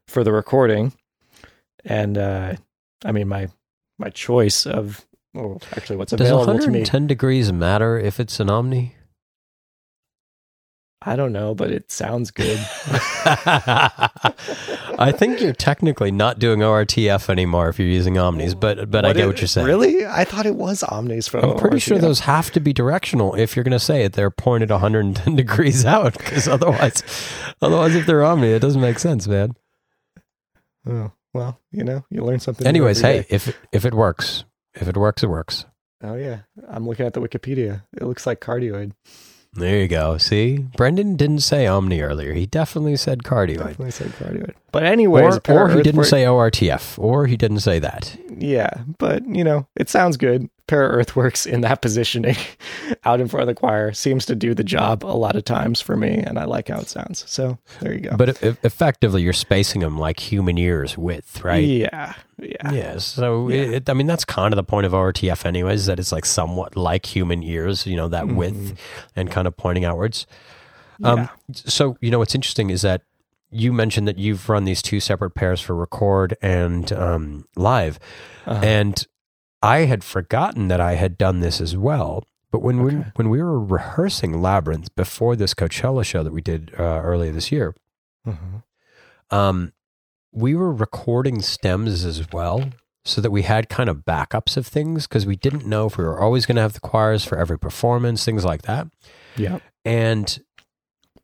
[0.08, 0.94] for the recording.
[1.84, 2.56] And uh
[3.04, 3.50] I mean my
[4.00, 5.06] my choice of
[5.36, 6.80] oh actually what's Does available to me.
[6.80, 8.96] 110 degrees matter if it's an Omni?
[11.08, 12.58] I don't know, but it sounds good.
[14.98, 19.14] I think you're technically not doing ORTF anymore if you're using Omnis, but but I
[19.14, 19.68] get it- what you're saying.
[19.68, 20.06] Really?
[20.06, 23.56] I thought it was Omnis for I'm pretty sure those have to be directional if
[23.56, 24.14] you're going to say it.
[24.14, 27.04] They're pointed 110 degrees out because otherwise,
[27.62, 29.56] otherwise, if they're Omni, it doesn't make sense, man.
[30.88, 32.66] Oh, well, you know, you learn something.
[32.66, 33.28] Anyways, hey, day.
[33.30, 35.66] if if it works, if it works, it works.
[36.02, 37.84] Oh yeah, I'm looking at the Wikipedia.
[37.96, 38.94] It looks like cardioid.
[39.56, 40.18] There you go.
[40.18, 42.34] See, Brendan didn't say Omni earlier.
[42.34, 43.60] He definitely said cardioid.
[43.60, 44.54] Definitely said cardioid.
[44.72, 48.18] But anyways, Or, or he didn't say ORTF, or he didn't say that.
[48.38, 50.50] Yeah, but you know, it sounds good.
[50.68, 52.36] Para Earthworks in that positioning
[53.06, 55.80] out in front of the choir seems to do the job a lot of times
[55.80, 57.24] for me, and I like how it sounds.
[57.30, 58.18] So there you go.
[58.18, 61.64] But effectively, you're spacing them like human ears width, right?
[61.64, 62.98] Yeah, yeah, Yeah.
[62.98, 63.62] So, Yeah.
[63.78, 66.76] It, I mean, that's kind of the point of ORTF, anyways, that it's like somewhat
[66.76, 68.78] like human ears, you know, that width Mhm.
[69.16, 70.26] and kind of pointing outwards.
[71.04, 71.28] Um, yeah.
[71.54, 73.02] So, you know, what's interesting is that
[73.52, 78.00] you mentioned that you've run these two separate pairs for record and um, live.
[78.46, 78.60] Uh-huh.
[78.66, 79.06] And
[79.66, 82.24] I had forgotten that I had done this as well.
[82.52, 86.72] But when we when we were rehearsing Labrinth before this Coachella show that we did
[86.80, 87.76] uh, earlier this year,
[88.26, 88.64] Mhm.
[89.32, 89.74] um,
[90.32, 92.70] we were recording stems as well,
[93.04, 96.04] so that we had kind of backups of things because we didn't know if we
[96.04, 98.88] were always going to have the choirs for every performance, things like that.
[99.38, 100.40] yeah, And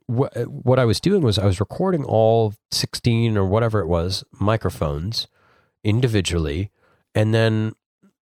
[0.07, 4.23] what what I was doing was I was recording all sixteen or whatever it was
[4.39, 5.27] microphones
[5.83, 6.71] individually,
[7.15, 7.73] and then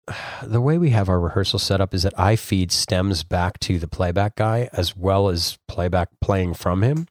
[0.43, 3.79] the way we have our rehearsal set up is that I feed stems back to
[3.79, 7.07] the playback guy as well as playback playing from him,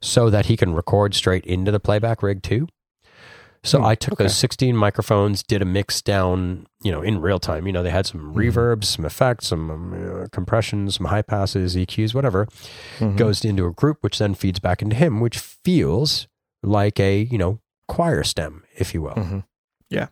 [0.00, 2.68] so that he can record straight into the playback rig too.
[3.64, 4.24] So Hmm, I took okay.
[4.24, 7.64] those 16 microphones, did a mix down, you know, in real time.
[7.64, 8.34] You know, they had some Mhm.
[8.34, 12.48] reverbs, some effects, some um, uh, compressions, some high passes, EQs, whatever
[12.98, 13.16] Mhm.
[13.16, 16.26] goes into a group, which then feeds back into him, which feels
[16.64, 19.44] like a, you know, choir stem, if you will.
[19.92, 20.08] Mhm.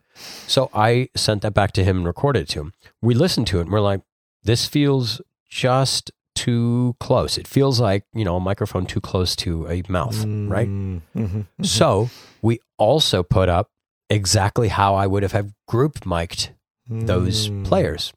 [0.47, 2.73] So I sent that back to him and recorded it to him.
[3.03, 4.01] We listened to it and we're like,
[4.43, 7.37] this feels just too close.
[7.39, 10.69] It feels like, you know, a microphone too close to a mouth, right?
[10.69, 11.67] Mm, mhm, mhm.
[11.67, 12.09] So
[12.43, 13.71] we also put up
[14.09, 16.51] exactly how I would have had group mic'd
[16.89, 17.65] those Mm.
[17.65, 18.13] players.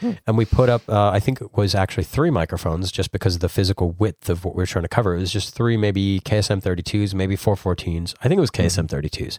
[0.00, 0.12] Hmm.
[0.26, 3.40] And we put up, uh, I think it was actually three microphones just because of
[3.40, 5.14] the physical width of what we were trying to cover.
[5.14, 8.14] It was just three, maybe KSM 32s, maybe 414s.
[8.22, 9.38] I think it was KSM 32s.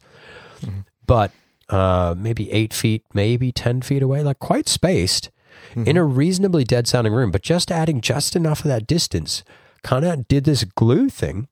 [0.62, 0.86] Mhm.
[1.06, 1.32] But
[1.74, 5.30] uh, maybe eight feet, maybe 10 feet away, like quite spaced
[5.76, 5.88] Mhm.
[5.88, 7.32] in a reasonably dead sounding room.
[7.32, 9.44] But just adding just enough of that distance
[9.84, 11.48] kind of did this glue thing.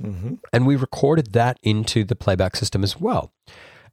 [0.00, 0.38] Mhm.
[0.52, 3.32] And we recorded that into the playback system as well.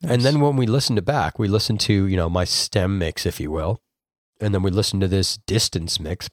[0.04, 3.26] And then when we listened to back, we listened to, you know, my stem mix,
[3.26, 3.80] if you will.
[4.40, 6.28] And then we listened to this distance mix.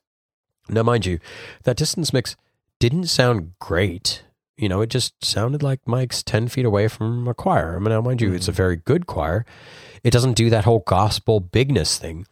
[0.70, 1.18] Now, mind you,
[1.64, 2.34] that distance mix
[2.80, 4.22] didn't sound great.
[4.58, 7.76] You know, it just sounded like Mike's 10 feet away from a choir.
[7.76, 9.46] I mean, now, mind you, it's a very good choir.
[10.02, 12.26] It doesn't do that whole gospel bigness thing,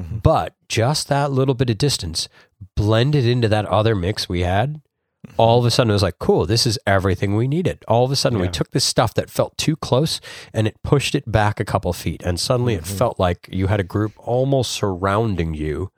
[0.00, 0.22] Mhm.
[0.22, 2.28] but just that little bit of distance
[2.74, 4.80] blended into that other mix we had.
[5.36, 7.84] All of a sudden, it was like, cool, this is everything we needed.
[7.86, 10.20] All of a sudden, we took this stuff that felt too close
[10.54, 12.22] and it pushed it back a couple feet.
[12.24, 12.96] And suddenly, it Mhm.
[12.98, 15.90] felt like you had a group almost surrounding you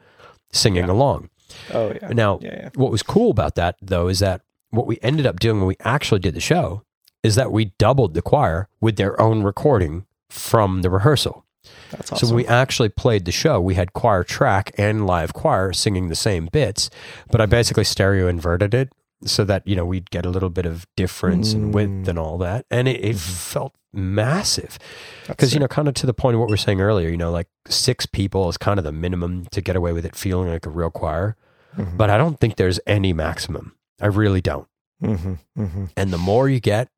[0.52, 0.92] singing Yeah.
[0.92, 1.28] along.
[1.72, 2.08] Oh yeah.
[2.08, 2.68] Now, yeah, yeah.
[2.74, 5.76] what was cool about that, though, is that what we ended up doing when we
[5.80, 6.82] actually did the show
[7.22, 11.44] is that we doubled the choir with their own recording from the rehearsal.
[11.90, 12.28] That's So awesome.
[12.28, 16.14] when we actually played the show, we had choir track and live choir singing the
[16.14, 16.88] same bits,
[17.30, 20.64] but I basically stereo inverted it so that you know we'd get a little bit
[20.64, 22.08] of difference in width Mm.
[22.08, 23.18] and all that, and it, it Mhm.
[23.18, 24.78] felt massive
[25.26, 27.18] because you know kind of to the point of what we were saying earlier, you
[27.18, 30.48] know, like six people is kind of the minimum to get away with it feeling
[30.48, 31.36] like a real choir,
[31.76, 31.98] Mhm.
[31.98, 33.74] but I don't think there's any maximum.
[34.00, 34.66] I really don't.
[35.02, 35.90] Mhm, mhm.
[35.96, 36.88] And the more you get,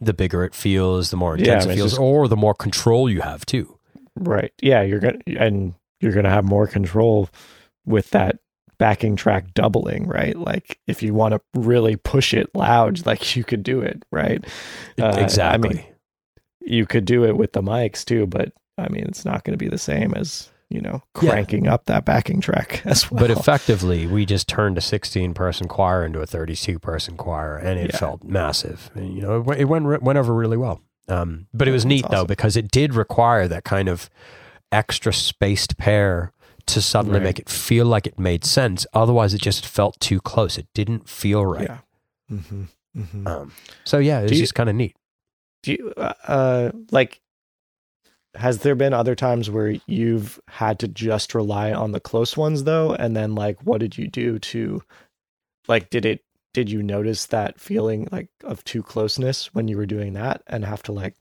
[0.00, 2.36] the bigger it feels, the more Yeah, intense I mean, it feels, just- or the
[2.36, 3.78] more control you have too.
[4.16, 4.52] Right.
[4.60, 7.30] Yeah, you're gonna and you're gonna have more control
[7.86, 8.38] with that
[8.78, 10.36] backing track doubling, right?
[10.36, 14.44] Like if you want to really push it loud, like you could do it, right?
[15.00, 15.70] Uh, exactly.
[15.70, 15.84] I mean,
[16.60, 19.58] you could do it with the mics too, but I mean, it's not going to
[19.64, 21.30] be the same as you know Yeah.
[21.30, 23.20] cranking up that backing track as well.
[23.20, 27.78] But effectively, we just turned a 16 person choir into a 32 person choir, and
[27.78, 27.98] it Yeah.
[27.98, 28.90] felt massive.
[28.94, 30.80] And, you know, it, went- it went went over really well.
[31.08, 34.08] Um, but it was neat though because it did require that kind of
[34.70, 36.32] extra spaced pair
[36.66, 37.24] to suddenly Right.
[37.24, 38.86] make it feel like it made sense.
[38.94, 40.56] Otherwise, it just felt too close.
[40.58, 41.68] It didn't feel right.
[41.68, 41.78] yeah.
[42.38, 42.64] hmm
[42.94, 43.52] hmm Um,
[43.84, 44.94] so yeah, it was you- just kind of neat.
[45.64, 47.20] Do you uh, uh like?
[48.34, 52.64] Has there been other times where you've had to just rely on the close ones
[52.64, 54.82] though, and then like, what did you do to,
[55.68, 56.24] like, did it
[56.54, 60.64] did you notice that feeling like of too closeness when you were doing that and
[60.64, 61.14] have to like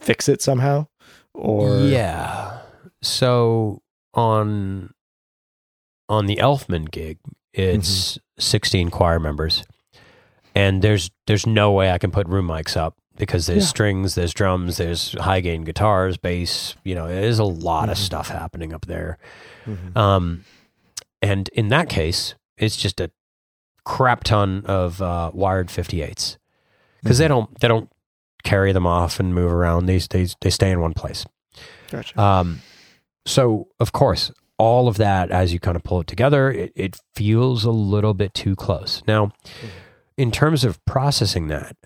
[0.00, 0.86] fix it somehow?
[1.34, 2.60] Or yeah.
[3.02, 3.82] So
[4.14, 4.92] on
[6.08, 7.18] on the Elfman gig,
[7.52, 8.20] it's Mm-hmm.
[8.40, 9.64] 16 choir members.
[10.54, 13.68] And there's there's no way I can put room mics up because there's Yeah.
[13.68, 18.00] strings, there's drums, there's high gain guitars, bass, you know, there's a lot of Mhm.
[18.02, 19.18] stuff happening up there.
[19.66, 19.96] Mhm.
[19.96, 20.44] Um,
[21.20, 23.10] and in that case, it's just a
[23.84, 26.36] crap ton of uh, wired 58s
[27.02, 27.28] because they Mhm.
[27.28, 27.90] don't they don't
[28.44, 29.86] carry them off and move around.
[29.86, 31.24] They they they stay in one place.
[31.90, 32.20] gotcha.
[32.20, 32.60] Um,
[33.26, 36.96] so of course, all of that as you kind of pull it together, it, it
[37.14, 39.02] feels a little bit too close.
[39.06, 39.30] Now,
[40.16, 41.76] in terms of processing that,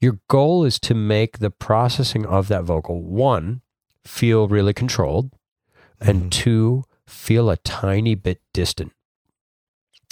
[0.00, 3.62] your goal is to make the processing of that vocal one
[4.04, 5.30] feel really controlled,
[6.00, 6.30] and Mhm.
[6.30, 8.92] two feel a tiny bit distant.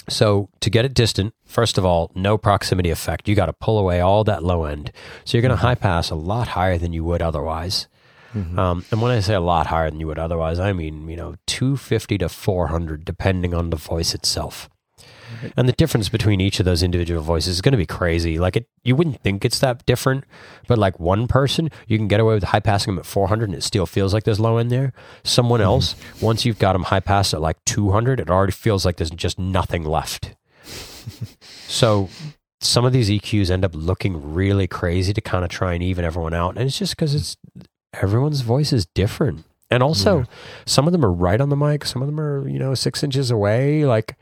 [0.09, 3.27] So to get it distant, first of all, no proximity effect.
[3.27, 4.91] You got to pull away all that low end.
[5.25, 5.67] So you're going to Mhm.
[5.67, 7.87] high pass a lot higher than you would otherwise.
[8.33, 8.57] Mhm.
[8.57, 11.17] Um, and when I say a lot higher than you would otherwise, I mean, you
[11.17, 14.69] know, 250 to 400, depending on the voice itself.
[15.55, 18.37] And the difference between each of those individual voices is going to be crazy.
[18.39, 20.23] Like it, you wouldn't think it's that different,
[20.67, 23.57] but like one person, you can get away with high passing them at 400 and
[23.57, 24.93] it still feels like there's low end there.
[25.23, 25.65] Someone Mhm.
[25.65, 29.09] else, once you've got them high passed at like 200, it already feels like there's
[29.11, 30.35] just nothing left.
[31.67, 32.09] so
[32.59, 36.03] some of these EQs end up looking really crazy to kind of try and even
[36.05, 36.57] everyone out.
[36.57, 37.37] And it's just because it's
[37.93, 39.43] everyone's voice is different.
[39.69, 40.25] And also, Yeah.
[40.65, 43.03] some of them are right on the mic, some of them are, you know, six
[43.03, 43.85] inches away.
[43.85, 44.15] Like,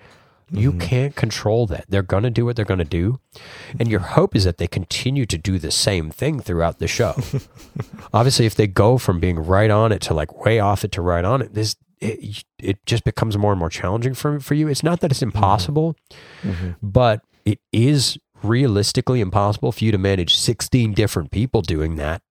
[0.56, 0.80] you Mhm.
[0.80, 1.86] can't control that.
[1.90, 3.20] They're going to do what they're going to do.
[3.80, 7.16] And your hope is that they continue to do the same thing throughout the show.
[8.14, 11.02] Obviously, if they go from being right on it to like way off it to
[11.02, 14.68] right on it, this it, it just becomes more and more challenging for, for you.
[14.68, 15.96] It's not that it's impossible,
[16.44, 16.76] Mhm.
[16.84, 22.22] but it is realistically impossible for you to manage 16 different people doing that.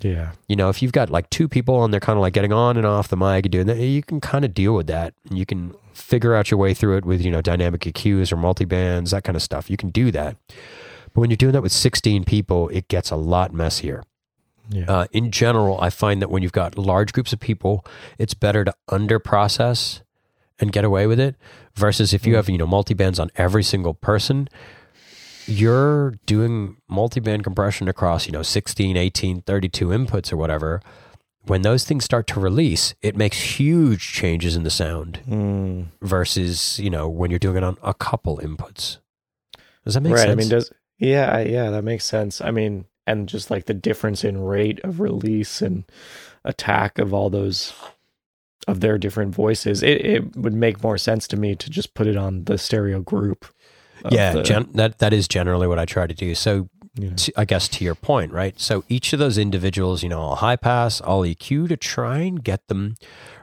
[0.00, 0.30] Yeah.
[0.46, 2.76] You know, if you've got like two people and they're kind of like getting on
[2.76, 5.14] and off the mic and doing that, you can kind of deal with that.
[5.28, 8.36] And you can figure out your way through it with, you know, dynamic EQs or
[8.36, 9.68] multi-bands, that kind of stuff.
[9.70, 10.36] You can do that.
[11.12, 14.02] But when you're doing that with 16 people, it gets a lot messier.
[14.70, 14.84] Yeah.
[14.86, 17.84] Uh, in general, I find that when you've got large groups of people,
[18.18, 20.02] it's better to under process
[20.60, 21.36] and get away with it
[21.74, 22.36] versus if you Mm.
[22.36, 24.48] have, you know, multi-bands on every single person,
[25.46, 30.82] you're doing multi-band compression across, you know, 16, 18, 32 inputs or whatever.
[31.48, 35.86] When those things start to release, it makes huge changes in the sound Mm.
[36.02, 38.98] versus, you know, when you're doing it on a couple inputs.
[39.84, 40.20] Does that make right.
[40.20, 40.32] sense?
[40.32, 42.40] I mean, does yeah, yeah, that makes sense.
[42.40, 45.84] I mean, and just like the difference in rate of release and
[46.44, 47.72] attack of all those
[48.66, 52.06] of their different voices, it, it would make more sense to me to just put
[52.06, 53.46] it on the stereo group.
[54.10, 56.34] yeah, the- gen- that that is generally what I try to do.
[56.34, 56.68] So
[57.16, 58.58] to, I guess to your point, right?
[58.60, 62.42] So each of those individuals, you know, I'll high pass, I'll EQ to try and
[62.42, 62.96] get them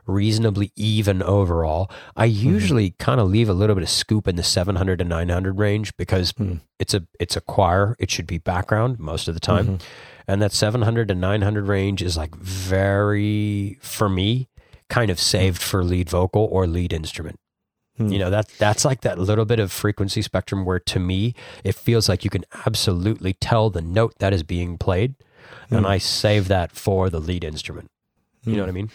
[0.05, 1.89] reasonably even overall.
[2.15, 2.47] I Mm-hmm.
[2.49, 5.95] usually kind of leave a little bit of scoop in the 700 to 900 range
[5.97, 6.55] because Hmm.
[6.79, 7.95] it's a it's a choir.
[7.99, 9.81] It should be background most of the time, Mhm.
[10.27, 14.47] and that 700 to 900 range is like very for me
[14.89, 17.39] kind of saved for lead vocal or lead instrument.
[17.97, 18.07] Hmm.
[18.09, 21.33] You know, that that's like that little bit of frequency spectrum where to me
[21.63, 25.15] it feels like you can absolutely tell the note that is being played.
[25.69, 25.85] And Hmm.
[25.85, 27.89] I save that for the lead instrument.
[28.43, 28.89] You know what I mean?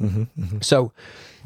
[0.00, 0.64] Mhm, mhm.
[0.64, 0.92] So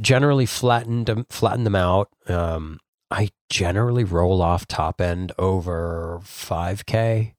[0.01, 2.09] generally flatten them flatten them out.
[2.29, 2.81] Um,
[3.11, 7.35] I generally roll off top end over five K,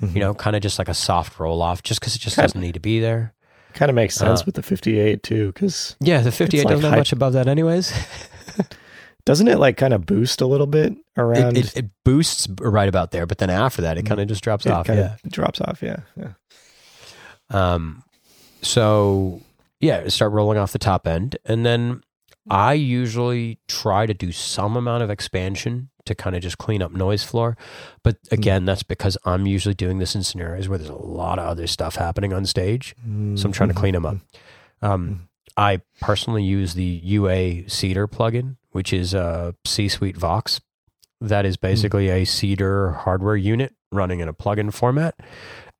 [0.00, 0.14] Mhm.
[0.14, 2.48] you know, kind of just like a soft roll off, just because it just Kinda-
[2.48, 3.34] doesn't need to be there.
[3.74, 6.70] kind of makes sense Uh, with the 58 too, because Yeah, the fifty eight like
[6.72, 7.92] doesn't have high- much above that anyways.
[9.28, 11.58] doesn't it like kind of boost a little bit around?
[11.58, 14.08] It, it, it boosts right about there, but then after that it Mhm.
[14.08, 14.88] kind of just drops it off.
[14.88, 15.16] Yeah.
[15.22, 15.82] of drops off.
[15.82, 16.32] Yeah, yeah.
[17.50, 18.02] Um,
[18.62, 19.42] so
[19.80, 22.02] yeah, start rolling off the top end, and then
[22.50, 26.90] I usually try to do some amount of expansion to kind of just clean up
[26.92, 27.56] noise floor.
[28.02, 31.46] But again, that's because I'm usually doing this in scenarios where there's a lot of
[31.46, 32.94] other stuff happening on stage,
[33.34, 34.16] so I'm trying to clean them up.
[34.80, 40.60] Um, I personally use the UA Cedar plugin, which is a C Suite Vox.
[41.20, 45.18] That is basically a Cedar hardware unit running in a plugin format.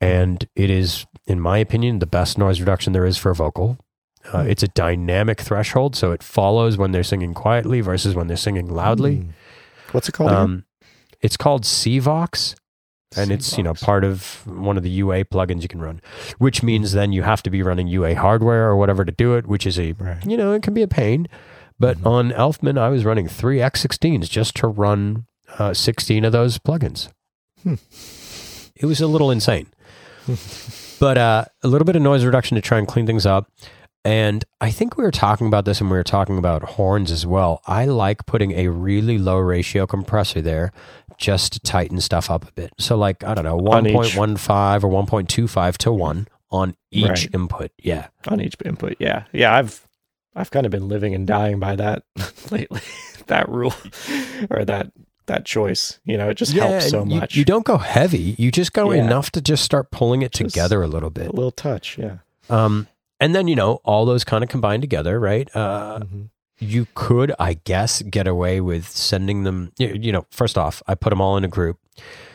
[0.01, 3.79] And it is, in my opinion, the best noise reduction there is for a vocal.
[4.33, 4.49] Uh, Hmm.
[4.51, 8.69] it's a dynamic threshold, so it follows when they're singing quietly versus when they're singing
[8.69, 9.17] loudly.
[9.19, 9.29] Mm.
[9.93, 10.33] What's it called?
[10.33, 10.65] Um,
[11.21, 12.55] it's called CVox,
[13.17, 16.01] and it's you know part of one of the UA plugins you can run,
[16.39, 19.47] which means then you have to be running UA hardware or whatever to do it,
[19.47, 20.25] which is a Right.
[20.27, 21.27] you know it can be a pain.
[21.81, 22.07] But Mhm.
[22.07, 25.27] on Elfman, I was running three X16s just to run
[25.59, 27.09] uh, 16 of those plugins.
[27.65, 29.67] It was a little insane.
[31.01, 33.51] but uh, a little bit of noise reduction to try and clean things up.
[34.05, 37.27] And I think we were talking about this and we were talking about horns as
[37.27, 37.61] well.
[37.67, 40.73] I like putting a really low ratio compressor there
[41.19, 42.73] just to tighten stuff up a bit.
[42.79, 47.29] So, like, I don't know, 1.15 or 1.25 to 1 on each Right.
[47.35, 47.73] input.
[47.83, 48.07] Yeah.
[48.29, 48.97] on each input.
[49.01, 49.55] Yeah, yeah.
[49.55, 49.88] I've
[50.39, 52.05] I've kind of been living and dying by that
[52.51, 52.81] lately.
[53.27, 53.75] that rule
[54.51, 54.93] or that
[55.27, 56.01] that choice.
[56.05, 57.37] You know, it just helps so you, much.
[57.37, 58.35] You don't go heavy.
[58.39, 59.05] You just go Yeah.
[59.05, 61.27] enough to just start pulling it Just together a little bit.
[61.27, 61.99] a little touch.
[61.99, 62.19] Yeah.
[62.49, 62.87] Um,
[63.21, 65.55] and then, you know, all those kind of combine together, right?
[65.55, 66.29] Uh, Mhm.
[66.61, 69.73] you could, I guess, get away with sending them.
[69.79, 71.79] You you know, first off, I put them all in a group.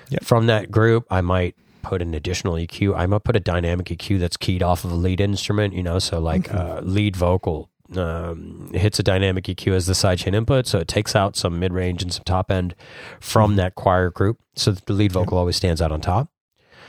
[0.10, 0.24] Yep.
[0.24, 2.96] From that group, I might put an additional EQ.
[2.96, 5.74] I might put a dynamic EQ that's keyed off of a lead instrument.
[5.74, 6.60] You know, so like Mhm.
[6.60, 11.16] uh, lead vocal um, hits a dynamic EQ as the sidechain input, so it takes
[11.16, 12.76] out some mid range and some top end
[13.20, 13.56] from Mhm.
[13.58, 16.30] that choir group, so that the lead vocal always stands out on top.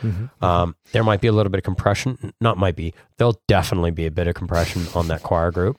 [0.02, 0.30] Mhm.
[0.42, 2.32] Um, there might be a little bit of compression.
[2.40, 2.94] Not might be.
[3.16, 5.78] There'll definitely be a bit of compression on that choir group.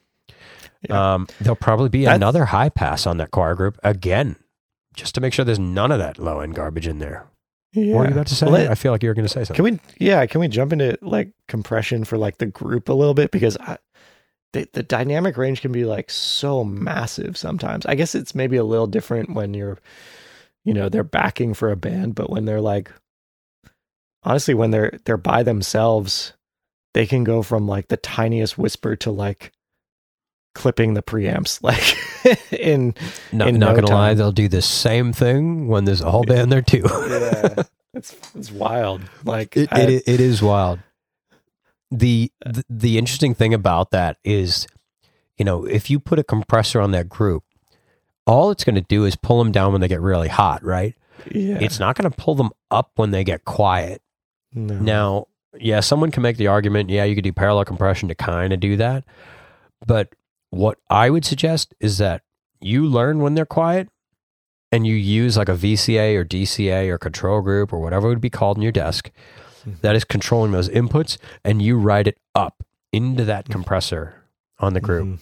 [0.90, 1.14] Yeah.
[1.16, 4.36] Um, there'll probably be That's- another high pass on that choir group again,
[4.96, 7.26] just to make sure there's none of that low end garbage in there.
[7.74, 7.94] yeah.
[7.94, 8.46] What were you about to say?
[8.46, 9.56] Well, it- I feel like you were going to say something.
[9.66, 10.06] Can we?
[10.06, 10.26] Yeah.
[10.28, 13.78] Can we jump into like compression for like the group a little bit because I,
[14.56, 17.86] the the dynamic range can be like so massive sometimes.
[17.86, 19.78] I guess it's maybe a little different when you're,
[20.64, 22.92] you know, they're backing for a band, but when they're like,
[24.24, 26.34] honestly, when they're they're by themselves,
[26.94, 29.52] they can go from like the tiniest whisper to like
[30.54, 31.98] clipping the preamps like
[32.54, 32.96] in
[33.34, 36.10] no, in not no going to lie, they'll do the same thing when there's a
[36.10, 36.84] whole band there too.
[37.10, 40.80] yeah it's it's wild like it, I- it, it is wild.
[41.92, 44.68] The, the the interesting thing about that is,
[45.38, 47.44] you know, if you put a compressor on that group,
[48.26, 50.96] all it's going to do is pull them down when they get really hot, right?
[51.32, 54.02] yeah It's not going to pull them up when they get quiet.
[54.54, 54.76] no.
[54.80, 55.28] Now,
[55.58, 58.60] yeah, someone can make the argument, yeah, you could do parallel compression to kind of
[58.60, 59.06] do that.
[59.86, 60.14] But
[60.50, 62.24] what I would suggest is that
[62.60, 63.90] you learn when they're quiet
[64.72, 68.22] and you use like a VCA or DCA or control group or whatever it would
[68.22, 69.12] be called in your desk.
[69.82, 73.52] That is controlling those inputs and you write it up into that Mhm.
[73.52, 74.16] compressor
[74.60, 75.20] on the group Mhm.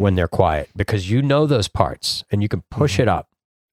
[0.00, 3.02] when they're quiet because you know those parts and you can push Mhm.
[3.02, 3.28] it up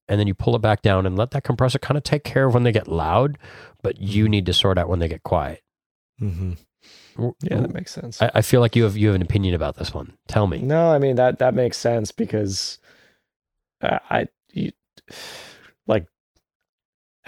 [0.08, 2.46] and then you pull it back down and let that compressor kind of take care
[2.48, 3.38] of when they get loud,
[3.84, 4.30] but you Mhm.
[4.30, 5.62] need to sort out when they get quiet.
[6.20, 6.54] Mm-hmm.
[7.42, 8.22] Yeah, that makes sense.
[8.22, 10.14] I, I feel like you have you have an opinion about this one.
[10.28, 10.60] Tell me.
[10.60, 12.80] no, I mean that that makes sense because
[13.82, 14.72] uh, I you,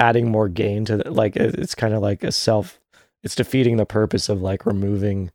[0.02, 2.80] adding more gain to the, like it's kind of like a self.
[3.24, 5.32] It's defeating the purpose of like removing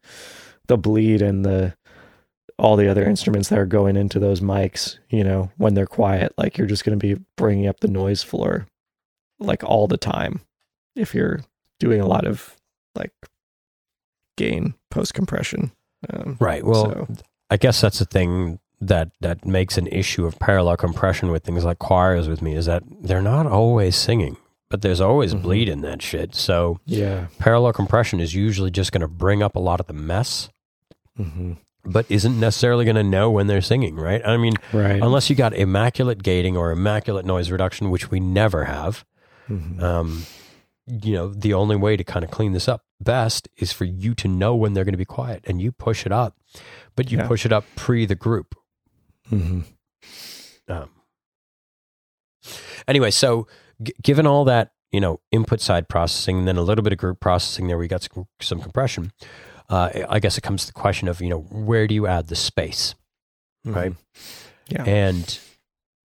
[0.66, 1.74] the bleed and the
[2.58, 4.98] all the other instruments that are going into those mics.
[5.08, 8.22] You know, when they're quiet, like you're just going to be bringing up the noise
[8.22, 8.66] floor
[9.38, 10.40] like all the time
[10.96, 11.40] if you're
[11.78, 12.56] doing a lot of
[12.94, 13.12] like
[14.36, 15.72] gain post compression.
[16.10, 16.64] Um, Right.
[16.64, 17.08] Well, so-
[17.50, 21.64] I guess that's the thing that that makes an issue of parallel compression with things
[21.64, 24.36] like choirs with me is that they're not always singing,
[24.70, 25.42] but there's always Mhm.
[25.42, 26.34] bleed in that shit.
[26.34, 27.26] So yeah.
[27.38, 30.48] parallel compression is usually just going to bring up a lot of the mess,
[31.16, 31.52] hmm
[31.88, 33.94] but isn't necessarily going to know when they're singing.
[33.94, 34.20] Right.
[34.26, 35.00] I mean, Right.
[35.00, 39.04] unless you got immaculate gating or immaculate noise reduction, which we never have.
[39.48, 39.80] Mhm.
[39.80, 40.22] Um,
[40.88, 44.16] you know, the only way to kind of clean this up best is for you
[44.16, 46.34] to know when they're going to be quiet and you push it up,
[46.96, 47.28] but you Yeah.
[47.28, 48.56] push it up pre the group.
[49.30, 49.62] Mhm.
[50.66, 50.88] Um,
[52.88, 53.46] anyway, so
[53.82, 56.98] g- given all that, you know, input side processing and then a little bit of
[56.98, 59.12] group processing there, we got some, some compression.
[59.68, 62.28] Uh, I guess it comes to the question of, you know, where do you add
[62.28, 62.94] the space?
[63.64, 63.92] Right.
[63.92, 63.96] Mhm.
[64.68, 64.84] Yeah.
[64.84, 65.38] And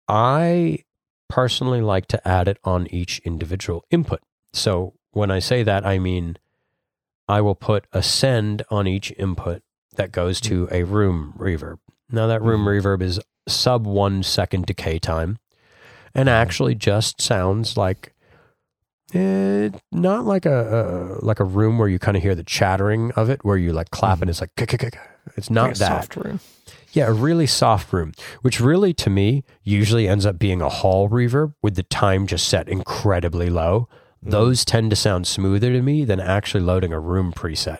[0.08, 0.84] I
[1.28, 4.20] personally like to add it on each individual input.
[4.52, 6.36] So when I say that, I mean
[7.28, 9.62] I will put a send on each input
[9.96, 11.78] that goes to a room reverb.
[12.10, 12.82] Now, that room Mhm.
[12.82, 15.38] reverb is sub one second decay time
[16.14, 18.14] and actually just sounds like.
[19.12, 23.10] Eh, not like a, a like a room where you kind of hear the chattering
[23.12, 24.50] of it, where you like clap and it's like
[25.36, 25.88] it's not Like a that.
[25.88, 26.40] soft room.
[26.92, 31.08] Yeah, a really soft room, which really to me usually ends up being a hall
[31.08, 33.88] reverb with the time just set incredibly low.
[34.24, 34.30] Mm.
[34.30, 37.78] Those tend to sound smoother to me than actually loading a room preset.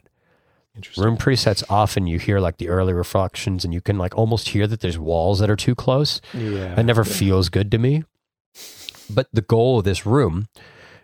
[0.97, 4.67] Room presets often you hear like the early reflections and you can like almost hear
[4.67, 6.21] that there's walls that are too close.
[6.33, 6.75] Yeah.
[6.75, 7.13] That never yeah.
[7.13, 8.05] feels good to me.
[9.15, 10.49] But the goal of this room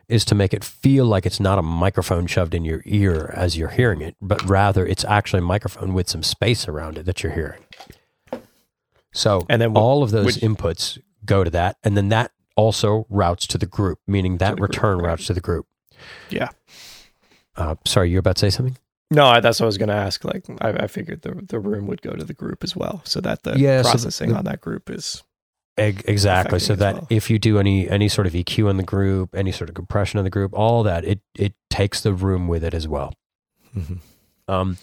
[0.09, 3.57] is to make it feel like it's not a microphone shoved in your ear as
[3.59, 7.23] you're hearing it, but rather it's actually a microphone with some space around it that
[7.23, 7.63] you're hearing.
[9.13, 12.31] So And then wh- all of those which- inputs go to that, and then that
[12.55, 15.07] also routes to the group, meaning that group, return right.
[15.09, 15.67] routes to the group.
[16.31, 16.51] Yeah.
[17.57, 18.77] Uh, sorry, you're about to say something?
[19.11, 20.25] No, I, that's what I was going to ask.
[20.25, 23.21] Like, I, I figured the the room would go to the group as well, so
[23.23, 25.23] that the Yeah, so the- processing the- on that group is
[25.77, 26.59] exactly.
[26.59, 27.07] So that well.
[27.11, 30.19] if you do any any sort of EQ in the group, any sort of compression
[30.19, 33.13] in the group, all that it it takes the room with it as well.
[34.49, 34.79] Um,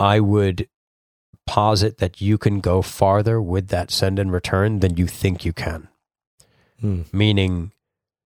[0.00, 0.68] I would
[1.46, 5.52] posit that you can go farther with that send and return than you think you
[5.52, 5.88] can.
[6.80, 7.02] Hmm.
[7.12, 7.72] Meaning,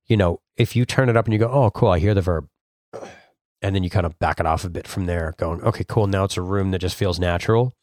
[0.06, 2.22] you know, if you turn it up and you go, "Oh, cool, I hear the
[2.22, 2.48] verb,"
[3.62, 6.06] and then you kind of back it off a bit from there, going, "Okay, cool,
[6.06, 7.74] now it's a room that just feels natural."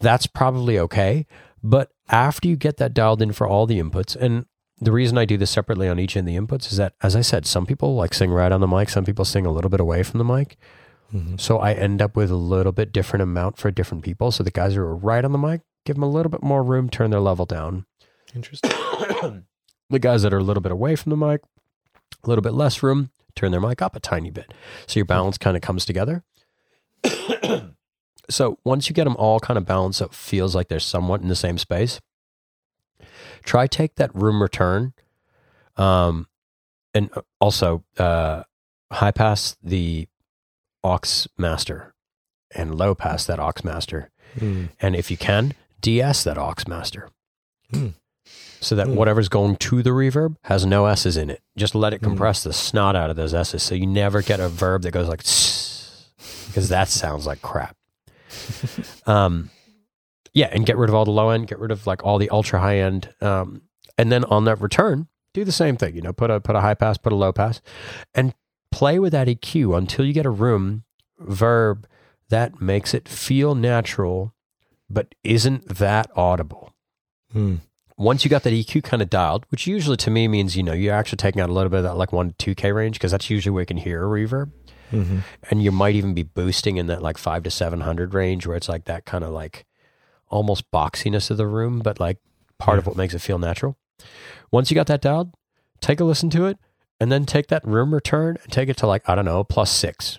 [0.00, 1.26] That's probably okay,
[1.62, 4.46] but after you get that dialed in for all the inputs, and
[4.80, 7.20] the reason I do this separately on each of the inputs is that, as I
[7.20, 9.80] said, some people like sing right on the mic, some people sing a little bit
[9.80, 10.56] away from the mic.
[11.12, 11.36] Mm-hmm.
[11.36, 14.30] So I end up with a little bit different amount for different people.
[14.30, 16.62] So the guys who are right on the mic, give them a little bit more
[16.62, 17.84] room, turn their level down.
[18.34, 18.70] Interesting.
[19.90, 21.42] the guys that are a little bit away from the mic,
[22.22, 24.54] a little bit less room, turn their mic up a tiny bit.
[24.86, 25.08] So your hmm.
[25.08, 26.24] balance kind of comes together.
[28.30, 31.20] so once you get them all kind of balanced, so it feels like they're somewhat
[31.20, 32.00] in the same space.
[33.42, 34.92] Try take that room return,
[35.76, 36.26] um,
[36.94, 37.10] and
[37.40, 38.42] also uh,
[38.92, 40.08] high pass the
[40.84, 41.94] aux master
[42.54, 44.10] and low pass that aux master.
[44.38, 44.66] Hmm.
[44.80, 47.08] And if you can, DS that aux master.
[47.72, 47.88] Hmm.
[48.60, 48.94] So that Hmm.
[48.96, 51.40] whatever's going to the reverb has no S's in it.
[51.56, 52.08] Just let it Hmm.
[52.08, 53.62] compress the snot out of those S's.
[53.62, 55.20] So you never get a verb that goes like,
[56.46, 57.76] because that sounds like crap.
[59.06, 59.50] um,
[60.32, 62.30] yeah, and get rid of all the low end, get rid of like all the
[62.30, 63.12] ultra high end.
[63.20, 63.62] Um,
[63.98, 65.94] and then on that return, do the same thing.
[65.94, 67.60] You know, put a put a high pass, put a low pass,
[68.14, 68.34] and
[68.70, 70.84] play with that EQ until you get a room
[71.18, 71.86] verb
[72.28, 74.34] that makes it feel natural,
[74.88, 76.72] but isn't that audible.
[77.32, 77.56] Hmm.
[77.96, 80.72] Once you got that EQ kind of dialed, which usually to me means you know
[80.72, 82.94] you're actually taking out a little bit of that like one to two K range
[82.94, 84.50] because that's usually where you can hear a reverb,
[84.90, 85.22] Mhm.
[85.50, 88.56] and you might even be boosting in that like five to seven hundred range where
[88.56, 89.64] it's like that kind of like
[90.28, 92.18] almost boxiness of the room, but like
[92.58, 93.76] part of what makes it feel natural.
[94.52, 95.32] Once you got that dialed,
[95.80, 96.58] take a listen to it,
[97.00, 99.70] and then take that room return and take it to like I don't know plus
[99.70, 100.18] six,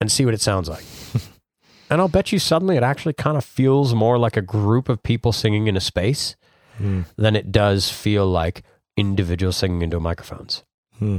[0.00, 0.84] and see what it sounds like.
[1.90, 5.02] and I'll bet you suddenly it actually kind of feels more like a group of
[5.02, 6.36] people singing in a space
[6.78, 7.02] Hmm.
[7.16, 8.62] than it does feel like
[8.96, 10.64] individuals singing into microphones.
[10.98, 11.18] Hmm.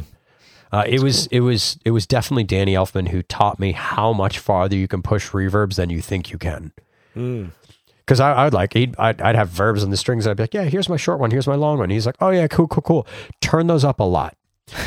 [0.73, 4.39] Uh, it was it was it was definitely Danny Elfman who taught me how much
[4.39, 6.71] farther you can push reverbs than you think you can.
[7.13, 7.45] Hmm.
[7.99, 10.25] Because I, I would like he'd, I'd, I'd have verbs on the strings.
[10.27, 11.89] I'd be like, yeah, here's my short one, here's my long one.
[11.89, 13.07] He's like, oh yeah, cool, cool, cool.
[13.39, 14.35] Turn those up a lot,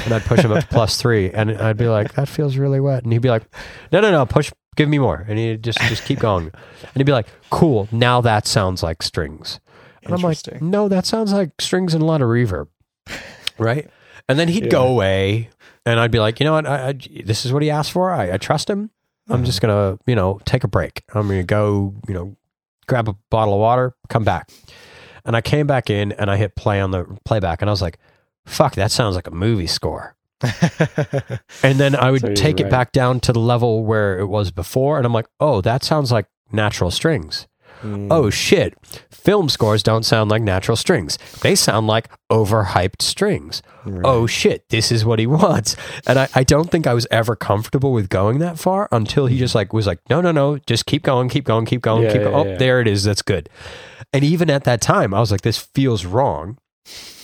[0.05, 2.78] and I'd push him up to plus three, and I'd be like, that feels really
[2.80, 3.45] wet, and he'd be like,
[3.91, 6.51] no, no, no, push, give me more, and he'd just just keep going,
[6.82, 9.61] and he'd be like, cool, now that sounds like strings,
[10.05, 12.66] and I'm like, no, that sounds like strings and a lot of reverb,
[13.57, 13.89] right?
[14.28, 14.70] And then he'd Yeah.
[14.70, 15.49] go away,
[15.87, 18.11] and I'd be like, you know what, I, I, this is what he asked for.
[18.11, 18.91] I, I trust him.
[19.28, 21.03] I'm just gonna, you know, take a break.
[21.14, 22.37] I'm gonna go, you know,
[22.87, 24.51] grab a bottle of water, come back.
[25.24, 27.82] And I came back in and I hit play on the playback, and I was
[27.82, 27.99] like,
[28.45, 30.14] fuck, that sounds like a movie score.
[31.62, 34.51] And then I would So take it back down to the level where it was
[34.51, 37.49] before, and I'm like, oh, that sounds like natural strings.
[37.87, 38.12] Hmm.
[38.12, 38.74] Oh shit,
[39.11, 41.18] film scores don't sound like natural strings.
[41.43, 43.62] They sound like overhyped strings.
[43.84, 44.03] Right.
[44.05, 45.76] Oh shit, this is what he wants.
[46.07, 49.39] And I, I don't think I was ever comfortable with going that far until he
[49.39, 52.12] just like was like, no, no, no, just keep going, keep going, keep going, Yeah,
[52.12, 52.47] keep yeah, going.
[52.49, 52.57] Oh, yeah.
[52.59, 53.05] there it is.
[53.05, 53.49] That's good.
[54.12, 56.59] And even at that time, I was like, this feels wrong.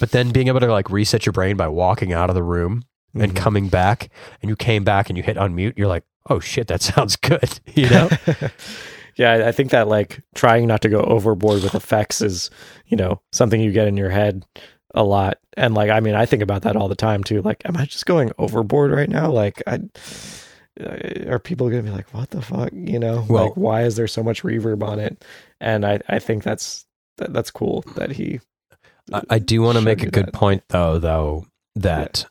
[0.01, 2.85] But then being able to like reset your brain by walking out of the room
[3.15, 3.37] and Mhm.
[3.37, 4.11] coming back,
[4.41, 7.61] and you came back and you hit unmute, you're like, oh shit, that sounds good.
[7.75, 8.09] You know?
[9.17, 12.51] Yeah, I- think that like trying not to go overboard with effects is,
[12.87, 14.45] you know, something you get in your head
[14.95, 15.39] a lot.
[15.57, 17.43] And like, I mean, I think about that all the time too.
[17.43, 19.31] Like, am I just going overboard right now?
[19.31, 19.81] Like, I
[20.81, 22.71] uh, are people gonna be like, what the fuck?
[22.73, 25.25] You know, Well- like, why is there so much reverb on it?
[25.61, 26.87] And I, I think that's
[27.19, 28.41] that, that's cool that he.
[29.13, 30.33] I, I do want to make a good that.
[30.35, 32.27] point, though, though, that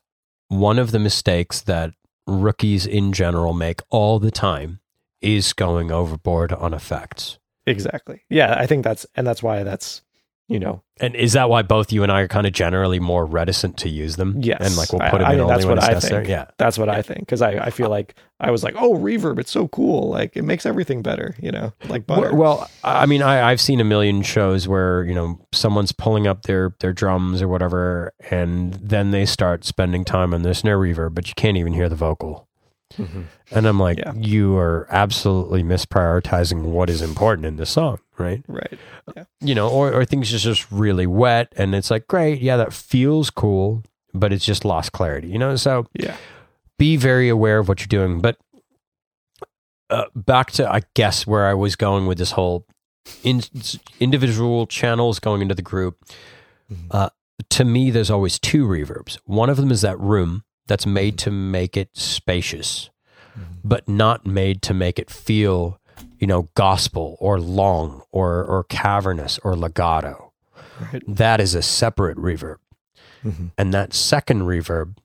[0.47, 1.93] one of the mistakes that
[2.27, 4.79] rookies in general make all the time
[5.21, 7.37] is going overboard on effects.
[7.67, 8.21] Exactly.
[8.29, 10.01] Yeah, I think that's and that's why that's
[10.47, 13.25] you know And is that why both you and I are kind of generally more
[13.25, 14.35] reticent to use them?
[14.41, 14.57] Yes.
[14.59, 16.25] And like we'll put them I in mean, only that's when what I necessary.
[16.25, 16.29] think.
[16.31, 16.45] Yeah.
[16.57, 19.39] that's what I think because I I feel uh, like I was like oh reverb
[19.39, 22.33] it's so cool like it makes everything better you know like butter.
[22.33, 26.25] Well, well, I mean, I, I've seen a million shows where you know someone's pulling
[26.27, 30.79] up their their drums or whatever, and then they start spending time on their snare
[30.79, 32.49] reverb, but you can't even hear the vocal.
[32.97, 33.25] Mhm.
[33.51, 34.13] And I'm like, Yeah.
[34.15, 38.43] you are absolutely misprioritizing what is important in the song, right?
[38.47, 38.77] Right.
[39.39, 42.73] You know, or, or things is just really wet and it's like, great, yeah, that
[42.73, 43.83] feels cool,
[44.13, 45.55] but it's just lost clarity, you know?
[45.55, 46.15] So Yeah.
[46.77, 48.21] be very aware of what you're doing.
[48.21, 48.37] But
[49.89, 52.65] uh, back to, I guess, where I was going with this whole
[53.23, 53.41] in,
[53.99, 55.97] individual channels going into the group.
[56.71, 56.87] Mhm.
[56.91, 57.09] Uh,
[57.49, 59.17] to me, there's always two reverbs.
[59.25, 62.89] One of them is that room that's made to make it spacious,
[63.37, 63.43] Mhm.
[63.63, 65.79] but not made to make it feel,
[66.19, 70.31] you know, gospel or long or or cavernous or legato.
[70.93, 71.03] Right.
[71.07, 72.57] That is a separate reverb.
[73.23, 73.51] Mhm.
[73.57, 74.95] And that second reverb,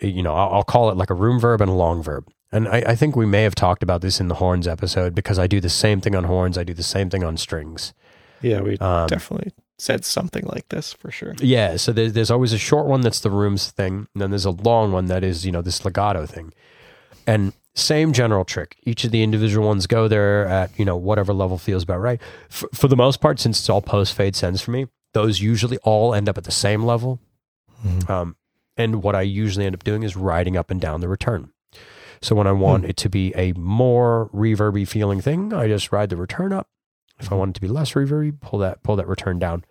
[0.00, 2.28] you know, I'll, I'll call it like a room verb and a long verb.
[2.52, 5.38] And I, I think we may have talked about this in the horns episode because
[5.38, 6.56] I do the same thing on horns.
[6.56, 7.92] I do the same thing on strings.
[8.40, 11.34] Yeah, we Um, definitely said something like this for sure.
[11.38, 14.44] Yeah, so there's, there's always a short one that's the rooms thing, and then there's
[14.46, 16.52] a long one that is, you know, this legato thing.
[17.26, 18.76] And same general trick.
[18.84, 22.20] Each of the individual ones go there at, you know, whatever level feels about right.
[22.48, 25.76] For, for the most part, since it's all post fade sends for me, those usually
[25.78, 27.20] all end up at the same level.
[27.86, 28.08] Mhm.
[28.08, 28.36] Um,
[28.78, 31.50] and what I usually end up doing is riding up and down the return.
[32.22, 32.90] So when I want Hmm.
[32.90, 36.68] it to be a more reverby feeling thing, I just ride the return up.
[37.18, 39.64] If I want it to be less reverby, pull that pull that return down.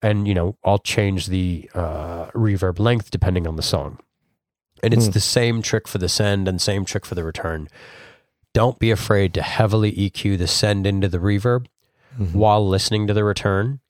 [0.00, 3.98] And you know, I'll change the uh, reverb length depending on the song.
[4.82, 5.10] And it's Hmm.
[5.12, 7.68] the same trick for the send and same trick for the return.
[8.54, 11.66] Don't be afraid to heavily EQ the send into the reverb
[12.18, 12.32] Mhm.
[12.34, 13.80] while listening to the return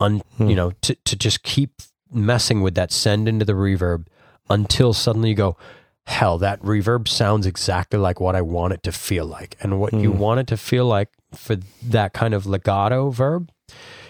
[0.00, 0.48] un, Hmm.
[0.48, 1.80] you know to, to just keep
[2.12, 4.06] messing with that send into the reverb
[4.50, 5.56] until suddenly you go
[6.06, 9.92] hell that reverb sounds exactly like what i want it to feel like and what
[9.94, 10.18] you Hmm.
[10.18, 13.50] want it to feel like for that kind of legato verb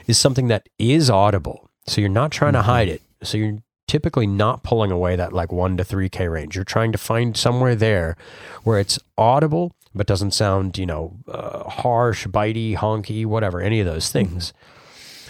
[0.07, 2.65] is something that is audible so you're not trying to Mhm.
[2.65, 6.65] hide it so you're typically not pulling away that like 1 to 3k range you're
[6.65, 8.17] trying to find somewhere there
[8.65, 13.87] where it's audible but doesn't sound you know uh, harsh bitey honky whatever any of
[13.87, 14.53] those things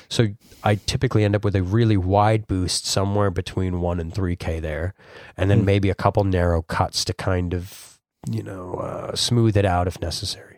[0.08, 0.28] so
[0.62, 4.60] I typically end up with a really wide boost somewhere between one and three k
[4.60, 4.94] there,
[5.36, 5.64] and then Hmm.
[5.66, 7.98] maybe a couple narrow cuts to kind of
[8.30, 10.53] you know uh, smooth it out if necessary.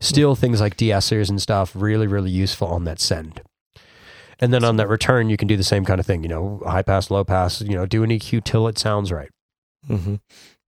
[0.00, 3.42] Still, things like de-essers and stuff really really useful on that send.
[4.38, 6.22] And then on that return, you can do the same kind of thing.
[6.22, 7.60] You know, high pass, low pass.
[7.60, 9.28] You know, do an EQ till it sounds right,
[9.88, 10.20] Mhm.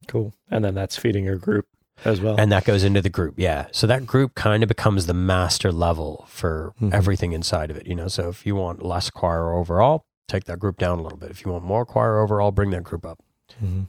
[0.09, 0.35] Cool.
[0.51, 1.67] And then that's feeding your group
[2.05, 2.35] as well.
[2.39, 3.35] and that goes into the group.
[3.39, 6.93] Yeah, so that group kind of becomes the master level for Mhm.
[6.93, 7.87] everything inside of it.
[7.87, 11.19] You know, so if you want less choir overall, take that group down a little
[11.19, 11.31] bit.
[11.31, 13.21] If you want more choir overall, bring that group up.
[13.63, 13.87] Mhm.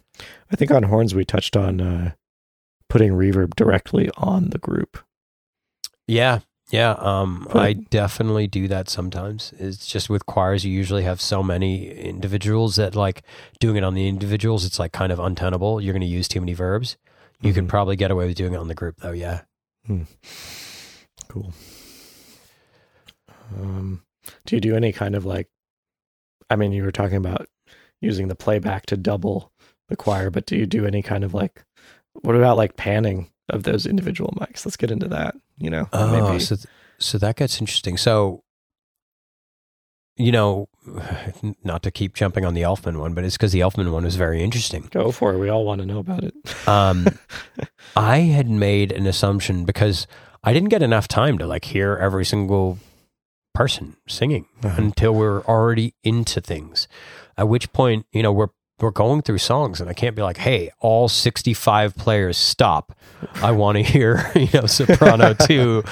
[0.52, 2.12] I think on horns we touched on uh,
[2.90, 5.00] putting reverb directly on the group.
[6.08, 6.40] Yeah,
[6.72, 6.92] yeah.
[6.98, 9.54] Um, I definitely do that sometimes.
[9.58, 13.24] It's just with choirs, you usually have so many individuals that like
[13.60, 14.66] doing it on the individuals.
[14.66, 15.80] It's like kind of untenable.
[15.82, 16.98] You're going to use too many verbs.
[17.42, 17.70] You could Mhm.
[17.70, 19.12] probably get away with doing it on the group, though.
[19.12, 19.42] Yeah.
[21.28, 21.54] Cool.
[23.56, 24.04] Um,
[24.46, 25.50] do you do any kind of like?
[26.50, 27.48] I mean, you were talking about
[28.02, 29.52] using the playback to double
[29.90, 31.64] the choir, but do you do any kind of like?
[32.22, 34.66] What about like panning of those individual mics?
[34.66, 35.36] Let's get into that.
[35.58, 36.68] You know, Oh, so th-
[37.00, 37.98] so that gets interesting.
[37.98, 38.44] So,
[40.16, 40.68] you know,
[41.64, 44.16] not to keep jumping on the Elfman one, but it's because the Elfman one was
[44.16, 44.88] very interesting.
[44.92, 45.40] go for it.
[45.40, 46.34] We all want to know about it.
[46.68, 47.08] Um,
[47.96, 50.08] I had made an assumption because
[50.44, 52.78] I didn't get enough time to like hear every single
[53.54, 54.76] person singing Uh-huh.
[54.82, 56.88] until we're already into things.
[57.38, 58.50] At which point, you know, we're
[58.84, 62.96] we're going through songs and I can't be like, "Hey, all 65 players stop.
[63.36, 65.84] I want to hear, you know, soprano 2,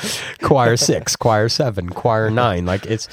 [0.41, 3.07] choir 6, choir 7, choir 9." Like it's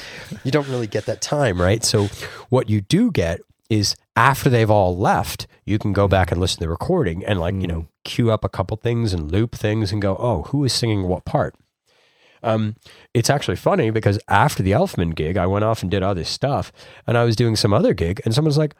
[0.44, 1.82] you don't really get that time, right?
[1.84, 2.08] So
[2.48, 6.58] what you do get is after they've all left, you can go back and listen
[6.58, 9.92] to the recording and like, you know, cue up a couple things and loop things
[9.92, 11.54] and go, "Oh, who is singing what part?"
[12.42, 12.76] Um,
[13.14, 16.72] it's actually funny because after the Elfman gig, I went off and did other stuff,
[17.06, 18.74] and I was doing some other gig, and someone's like,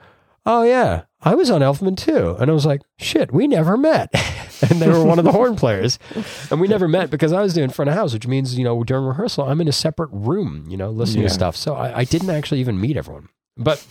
[0.51, 4.09] "Oh yeah, I was on Elfman too," and I was like, "Shit, we never met,"
[4.71, 5.99] and they were one of the horn players,
[6.51, 8.83] and we never met because I was doing front of house, which means you know
[8.83, 11.29] during rehearsal I'm in a separate room, you know, listening Yeah.
[11.29, 13.29] to stuff, so I, I didn't actually even meet everyone.
[13.57, 13.85] But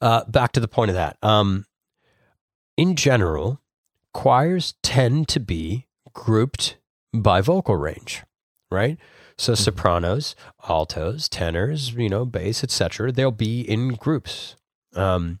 [0.00, 1.64] uh, back to the point of that, um,
[2.76, 3.60] in general,
[4.12, 6.76] choirs tend to be grouped
[7.14, 8.22] by vocal range,
[8.70, 8.98] right?
[9.36, 9.56] So Mhm.
[9.58, 10.36] sopranos,
[10.68, 13.10] altos, tenors, you know, bass, etc.
[13.12, 14.56] They'll be in groups.
[14.96, 15.40] Um,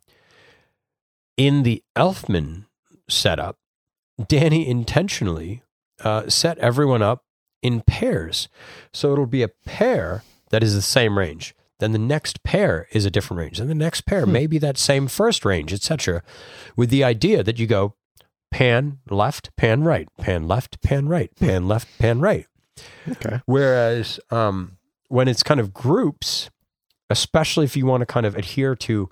[1.36, 2.66] in the Elfman
[3.08, 3.58] setup,
[4.28, 5.62] Danny intentionally
[6.02, 7.24] uh, set everyone up
[7.62, 8.48] in pairs.
[8.92, 11.54] So it'll be a pair that is the same range.
[11.80, 13.58] Then the next pair is a different range.
[13.58, 14.32] And the next pair Hmm.
[14.32, 16.22] may be that same first range, etc.
[16.76, 17.94] With the idea that you go
[18.52, 22.46] pan left, pan right, pan left, pan right, pan left, pan right.
[23.08, 23.40] Okay.
[23.46, 24.76] Whereas um,
[25.08, 26.50] when it's kind of groups,
[27.10, 29.10] especially if you want to kind of adhere to,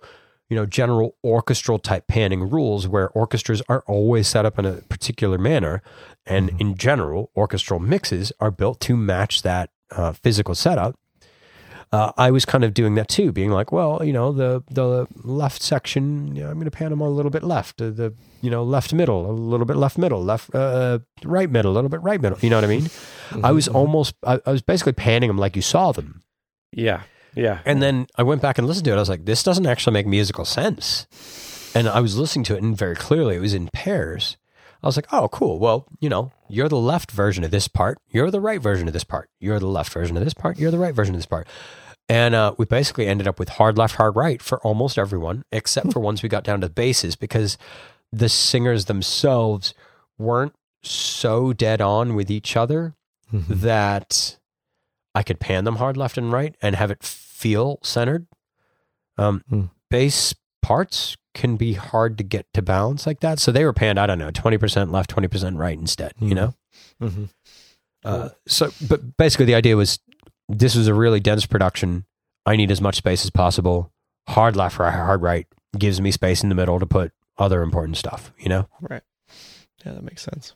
[0.52, 4.74] you know, general orchestral type panning rules where orchestras are always set up in a
[4.94, 5.80] particular manner,
[6.26, 6.60] and Mhm.
[6.60, 10.94] in general, orchestral mixes are built to match that uh, physical setup.
[11.92, 15.06] Uh, I was kind of doing that too, being like, well, you know, the the
[15.22, 18.14] left section, you know, I'm going to pan them a little bit left, uh, the
[18.40, 21.90] you know left middle, a little bit left middle, left uh, right middle, a little
[21.90, 22.38] bit right middle.
[22.40, 22.88] You know what I mean?
[23.42, 23.74] I was Mhm.
[23.74, 26.22] almost, I, I was basically panning them like you saw them.
[26.72, 27.00] Yeah.
[27.34, 27.60] Yeah.
[27.64, 28.96] And then I went back and listened to it.
[28.96, 31.06] I was like, this doesn't actually make musical sense.
[31.74, 34.36] And I was listening to it and very clearly it was in pairs.
[34.82, 35.58] I was like, oh, cool.
[35.58, 37.98] Well, you know, you're the left version of this part.
[38.08, 39.30] You're the right version of this part.
[39.40, 40.58] You're the left version of this part.
[40.58, 41.46] You're the right version of this part.
[42.08, 45.92] And uh, we basically ended up with hard left, hard right for almost everyone, except
[45.92, 47.56] for once we got down to the basses because
[48.12, 49.72] the singers themselves
[50.18, 50.52] weren't
[50.82, 52.94] so dead on with each other
[53.32, 53.46] Mhm.
[53.60, 54.36] that
[55.14, 58.26] I could pan them hard left and right and have it feel centered.
[59.18, 59.64] Um, Hmm.
[59.90, 63.38] Bass parts can be hard to get to balance like that.
[63.38, 66.34] So they were panned, I don't know, 20% left, 20% right instead, you Hmm.
[66.34, 66.54] know?
[67.00, 67.28] Mhm.
[68.04, 69.98] Uh, so, but basically the idea was
[70.48, 72.04] this was a really dense production.
[72.46, 73.92] I need as much space as possible.
[74.28, 75.46] Hard left, right, hard right
[75.78, 78.68] gives me space in the middle to put other important stuff, you know?
[78.80, 79.02] Right.
[79.84, 80.54] Yeah, that makes sense.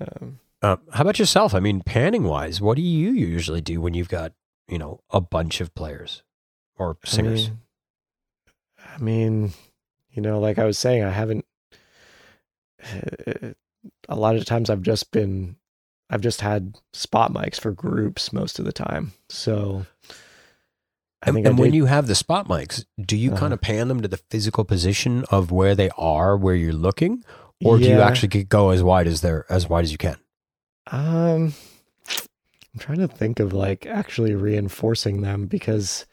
[0.00, 1.54] Um, Uh, how about yourself?
[1.54, 4.32] I mean, panning wise, what do you usually do when you've got,
[4.68, 6.22] you know, a bunch of players
[6.76, 7.48] or singers?
[7.48, 7.58] I mean,
[8.94, 9.52] I mean,
[10.12, 11.44] you know, like I was saying, I haven't.
[14.08, 15.56] A lot of times, I've just been,
[16.10, 19.12] I've just had spot mics for groups most of the time.
[19.28, 19.86] So,
[21.22, 23.54] I and and when you have the spot mics, do you kind Uh-huh.
[23.54, 27.24] of pan them to the physical position of where they are, where you're looking,
[27.64, 30.16] or do you actually go as wide as they're as wide as you can?
[30.90, 31.54] Um,
[32.74, 36.06] I'm trying to think of like actually reinforcing them because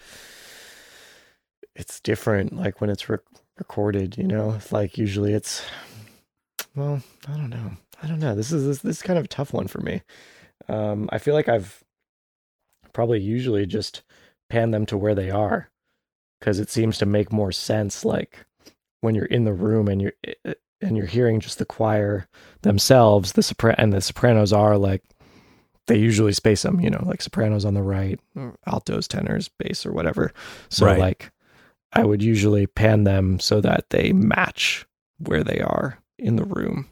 [1.75, 2.55] it's different.
[2.55, 3.21] Like when it's rec-
[3.57, 5.65] recorded, you know, like usually it's,
[6.75, 7.71] well, I don't know.
[8.01, 8.35] I don't know.
[8.35, 10.01] This is this, this is kind of a tough one for me.
[10.67, 11.83] Um, I feel like I've
[12.93, 14.03] probably usually just
[14.49, 15.69] pan them to where they are
[16.39, 18.03] because it seems to make more sense.
[18.03, 18.45] Like
[19.01, 22.27] when you're in the room and you're eh, and you're hearing just the choir
[22.61, 25.03] themselves, the sopran and the sopranos are like
[25.87, 28.19] they usually space them, you know, like sopranos on the right,
[28.67, 30.31] altos, tenors, bass, or whatever.
[30.69, 30.99] So Right.
[30.99, 31.31] like
[31.93, 34.85] I would usually pan them so that they match
[35.17, 36.87] where they are in the room.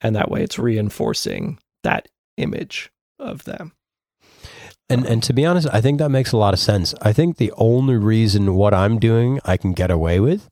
[0.00, 3.72] And that way it's reinforcing that image of them.
[4.88, 6.94] And and to be honest, I think that makes a lot of sense.
[7.02, 10.48] I think the only reason what I'm doing I can get away with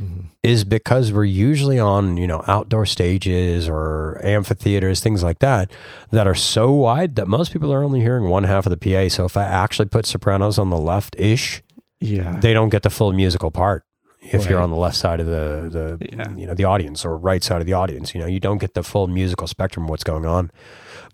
[0.00, 0.24] Mhm.
[0.42, 5.70] is because we're usually on, you know, outdoor stages or amphitheaters, things like that,
[6.10, 9.08] that are so wide that most people are only hearing one half of the PA.
[9.08, 11.62] So if I actually put sopranos on the left ish,
[12.00, 12.38] Yeah.
[12.40, 13.84] they don't get the full musical part.
[14.22, 16.30] If you're on the left side of the, the Yeah.
[16.36, 18.74] you know, the audience or right side of the audience, you know, you don't get
[18.74, 20.50] the full musical spectrum of what's going on.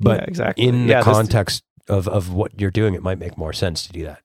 [0.01, 0.64] But yeah, exactly.
[0.66, 3.87] in the yeah, this- context of, of what you're doing, it might make more sense
[3.87, 4.20] to do that.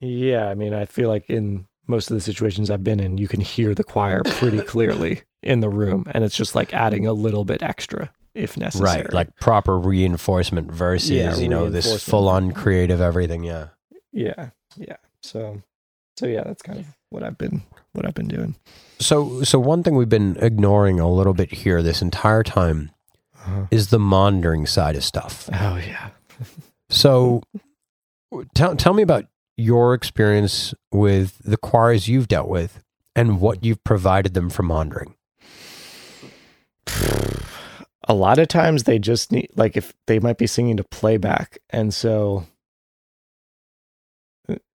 [0.00, 3.28] yeah, I mean, I feel like in most of the situations I've been in, you
[3.28, 7.12] can hear the choir pretty clearly in the room, and it's just like adding a
[7.12, 9.02] little bit extra if necessary.
[9.02, 9.12] Right.
[9.12, 13.44] Like proper reinforcement versus, Yeah, you know, this full on creative everything.
[13.44, 13.68] Yeah.
[14.12, 14.96] yeah, yeah.
[15.22, 15.60] So,
[16.16, 17.62] so yeah, that's kind of what I've been
[17.92, 18.54] what I've been doing.
[19.00, 22.90] So, so one thing we've been ignoring a little bit here this entire time
[23.36, 23.66] Uh-huh.
[23.70, 25.50] is the monitoring side of stuff.
[25.52, 26.10] Oh yeah.
[26.90, 27.42] So,
[28.54, 29.26] tell tell me about
[29.56, 32.82] your experience with the choirs you've dealt with
[33.14, 35.14] and what you've provided them for monitoring.
[38.08, 41.58] a lot of times they just need like if they might be singing to playback
[41.70, 42.44] and so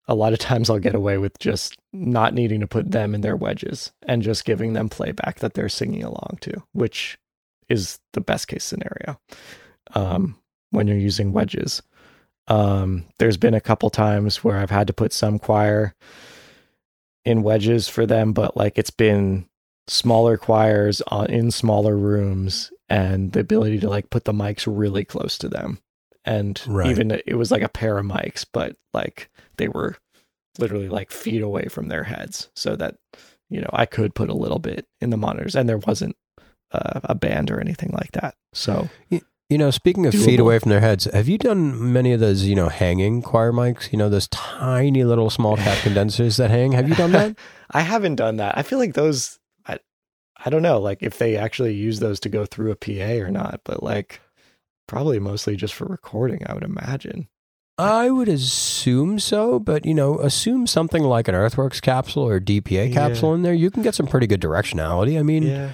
[0.08, 3.22] a lot of times I'll get away with just not needing to put them in
[3.22, 7.18] their wedges and just giving them playback that they're singing along to, which
[7.68, 9.18] is the best case scenario
[9.94, 10.38] um,
[10.70, 11.82] when you're using wedges.
[12.48, 15.94] Um, there's been a couple times where I've had to put some choir
[17.24, 19.48] in wedges for them, but like it's been
[19.88, 25.04] smaller choirs on, in smaller rooms and the ability to like put the mics really
[25.04, 25.78] close to them.
[26.24, 26.90] And Right.
[26.90, 29.96] even it was like a pair of mics, but like they were
[30.58, 32.96] literally like feet away from their heads so that,
[33.50, 36.16] you know, I could put a little bit in the monitors and there wasn't
[36.72, 38.34] uh, a band or anything like that.
[38.52, 38.88] So
[39.48, 42.42] You know, speaking of feet away from their heads, have you done many of those,
[42.42, 43.92] you know, hanging choir mics?
[43.92, 46.72] You know, those tiny little small cap condensers that hang?
[46.72, 47.38] Have you done that?
[47.70, 48.58] I haven't done that.
[48.58, 49.78] I feel like those, I,
[50.44, 53.30] I don't know, like if they actually use those to go through a PA or
[53.30, 54.20] not, but like
[54.88, 57.28] probably mostly just for recording, I would imagine.
[57.78, 62.92] I would assume so, but you know, assume something like an Earthworks capsule or DPA
[62.92, 65.20] capsule in there, you can get some pretty good directionality.
[65.20, 65.70] I mean, Yeah.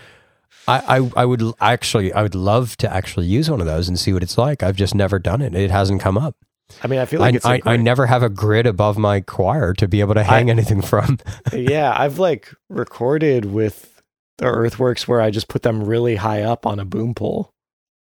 [0.68, 3.98] I, I, I would actually, I would love to actually use one of those and
[3.98, 4.62] see what it's like.
[4.62, 5.54] I've just never done it.
[5.54, 6.36] It hasn't come up.
[6.82, 9.74] I mean, I feel like I, I, I never have a grid above my choir
[9.74, 11.18] to be able to hang anything from.
[11.52, 14.02] yeah, I've like recorded with
[14.38, 17.52] the Earthworks where I just put them really high up on a boom pole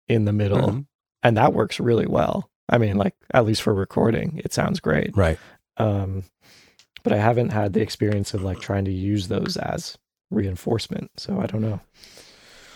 [0.09, 0.87] in the middle, Mhm.
[1.23, 2.51] and that works really well.
[2.69, 5.17] I mean, like at least for recording, it sounds great.
[5.17, 5.39] Right.
[5.79, 6.25] Um,
[7.03, 9.97] but I haven't had the experience of like trying to use those as
[10.31, 11.81] reinforcement, so I don't know.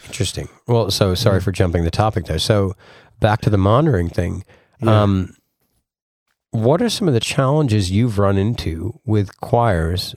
[0.07, 0.48] Interesting.
[0.66, 1.44] Well, so sorry Mhm.
[1.44, 2.38] for jumping the topic there.
[2.38, 2.74] So
[3.20, 4.44] back to the monitoring thing.
[4.80, 5.02] Yeah.
[5.02, 5.34] Um,
[6.50, 10.14] what are some of the challenges you've run into with choirs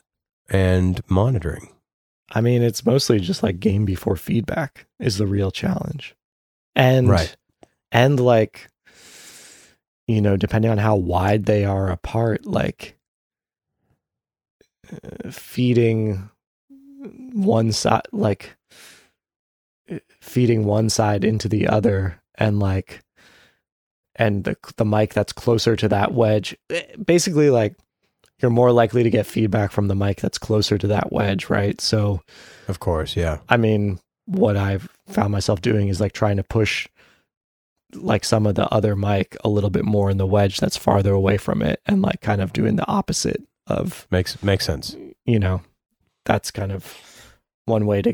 [0.49, 1.69] and monitoring?
[2.31, 6.15] I mean, it's mostly just like gain before feedback is the real challenge.
[6.75, 7.35] And Right.
[7.91, 8.69] and like
[10.07, 12.97] you know, depending on how wide they are apart, like
[14.91, 16.29] uh, feeding
[17.33, 18.57] one side like
[20.28, 23.01] feeding one side into the other and like
[24.15, 27.75] and the the mic that's closer to that wedge eh, basically like
[28.39, 31.82] you're more likely to get feedback from the mic that's closer to that wedge, right?
[31.82, 32.21] So
[32.67, 33.39] Of course, yeah.
[33.49, 36.88] I mean, what I've found myself doing is like trying to push
[37.95, 41.13] like some of the other mic a little bit more in the wedge that's farther
[41.13, 44.95] away from it and like kind of doing the opposite of, Makes makes sense.
[45.25, 45.61] you know,
[46.25, 46.95] that's kind of
[47.65, 48.13] one way to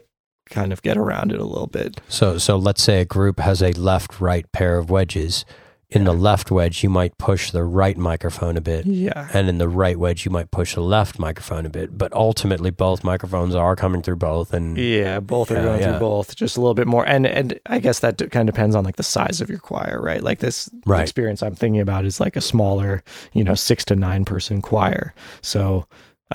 [0.53, 1.99] kind of get around it a little bit.
[2.07, 5.45] So so let's say a group has a left right pair of wedges.
[5.89, 8.87] In the left wedge, you might push the right microphone a bit.
[8.87, 9.29] Yeah.
[9.31, 11.95] And in the right wedge, you might push the left microphone a bit.
[11.99, 14.53] But ultimately, both microphones are coming through both.
[14.55, 15.89] And Yeah, both are Yeah, going yeah.
[15.91, 17.05] through both, just a little bit more.
[17.07, 20.01] And and I guess that kind of depends on like the size of your choir,
[20.01, 20.23] right?
[20.23, 21.01] Like this Right.
[21.03, 25.13] experience I'm thinking about is like a smaller, you know, six to nine person choir.
[25.43, 25.85] So,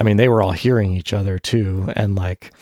[0.00, 2.52] I mean, they were all hearing each other too, and like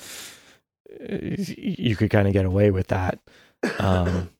[1.01, 3.19] you could kind of get away with that.
[3.79, 4.31] Um,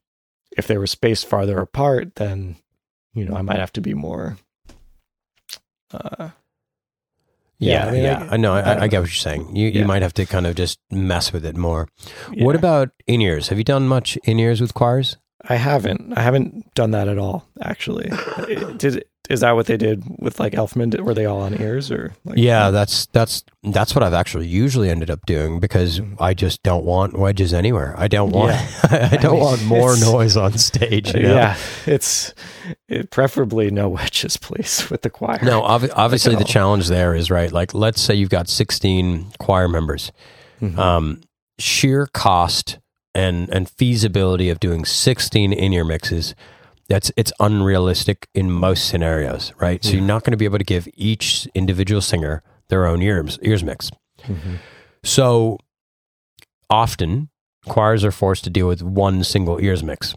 [0.57, 2.57] if they were spaced farther apart, then
[3.15, 4.37] you know I might have to be more.
[5.93, 6.31] Uh,
[7.59, 8.53] yeah, I mean, yeah, I- know.
[8.53, 9.57] I I, I, get what you're saying.
[9.57, 11.89] You you might have to kind of just mess with it more.
[12.39, 13.49] What about in ears?
[13.49, 15.17] Have you done much in ears with choirs?
[15.49, 16.13] I haven't.
[16.17, 17.47] I haven't done that at all.
[17.63, 18.11] Actually,
[18.77, 20.99] did is that what they did with like Elfman?
[21.01, 22.15] Were they all on ears or?
[22.25, 26.01] Like, Yeah, that's that's that's what I've actually usually ended up doing because.
[26.19, 27.95] I just don't want wedges anywhere.
[27.99, 28.53] I don't want
[28.91, 31.15] I I don't mean, want more noise on stage.
[31.15, 31.35] you know?
[31.35, 31.57] yeah.
[31.87, 32.33] It's
[32.89, 35.39] it, preferably no wedges, please, with the choir.
[35.43, 37.53] No, obvi- obviously the challenge there is right.
[37.53, 40.11] Like, let's say you've got 16 choir members.
[40.63, 40.79] Mhm.
[40.79, 41.21] Um,
[41.59, 42.79] sheer cost
[43.15, 46.35] and and feasibility of doing 16 in-ear mixes.
[46.89, 49.83] That's it's unrealistic in most scenarios, right?
[49.85, 53.39] So you're not going to be able to give each individual singer their own ears
[53.43, 53.91] ears mix.
[54.23, 54.59] Mhm.
[55.03, 55.59] So
[56.71, 57.29] often
[57.69, 60.15] choirs are forced to deal with one single ears mix.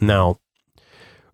[0.00, 0.38] Now,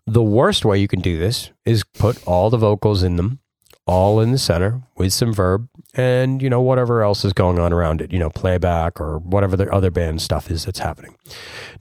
[0.07, 3.39] the worst way you can do this is put all the vocals in them,
[3.87, 7.73] all in the center with some verb and, you know, whatever else is going on
[7.73, 11.17] around it, you know, playback or whatever the other band stuff is that's happening.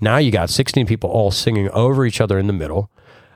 [0.01, 2.91] Now you got 16 people all singing over each other in the middle,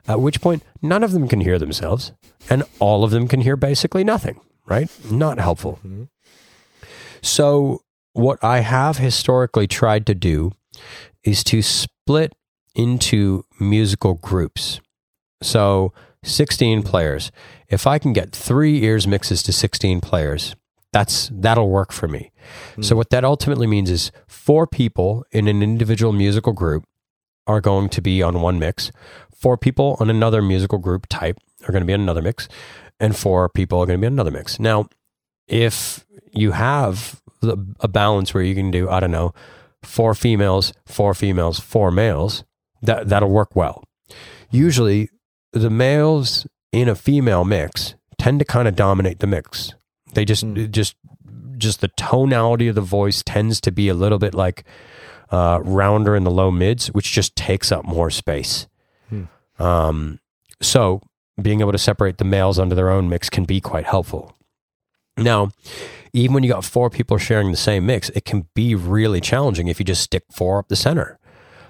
[0.06, 2.12] at which point none of them can hear themselves
[2.50, 4.88] and all of them can hear basically nothing, right?
[5.10, 5.78] Not helpful.
[5.86, 6.08] Mhm.
[7.22, 10.52] So, what I have historically tried to do
[11.24, 12.34] is to split
[12.74, 14.80] into musical groups.
[15.42, 15.92] So,
[16.24, 17.30] 16 players.
[17.68, 20.56] If I can get three ears mixes to 16 players,
[20.92, 22.32] that's that'll work for me.
[22.76, 22.82] Hmm.
[22.82, 26.84] So what that ultimately means is four people in an individual musical group
[27.46, 28.90] are going to be on one mix.
[29.34, 32.48] Four people on another musical group type are going to be on another mix,
[32.98, 34.58] and four people are going to be on another mix.
[34.58, 34.88] Now,
[35.46, 39.32] if you have the, a balance where you can do, I don't know,
[39.82, 42.44] four females, four females, four males,
[42.82, 43.84] that that'll work well.
[44.50, 45.10] Usually,
[45.52, 49.74] the males in a female mix tend to kind of dominate the mix.
[50.14, 50.96] They just it just
[51.56, 54.64] just the tonality of the voice tends to be a little bit like
[55.30, 58.66] uh, rounder in the low mids, which just takes up more space.
[59.08, 59.24] Hmm.
[59.58, 60.20] Um,
[60.60, 61.02] so
[61.40, 64.34] being able to separate the males under their own mix can be quite helpful.
[65.16, 65.50] Now,
[66.12, 69.68] even when you got four people sharing the same mix, it can be really challenging
[69.68, 71.18] if you just stick four up the center.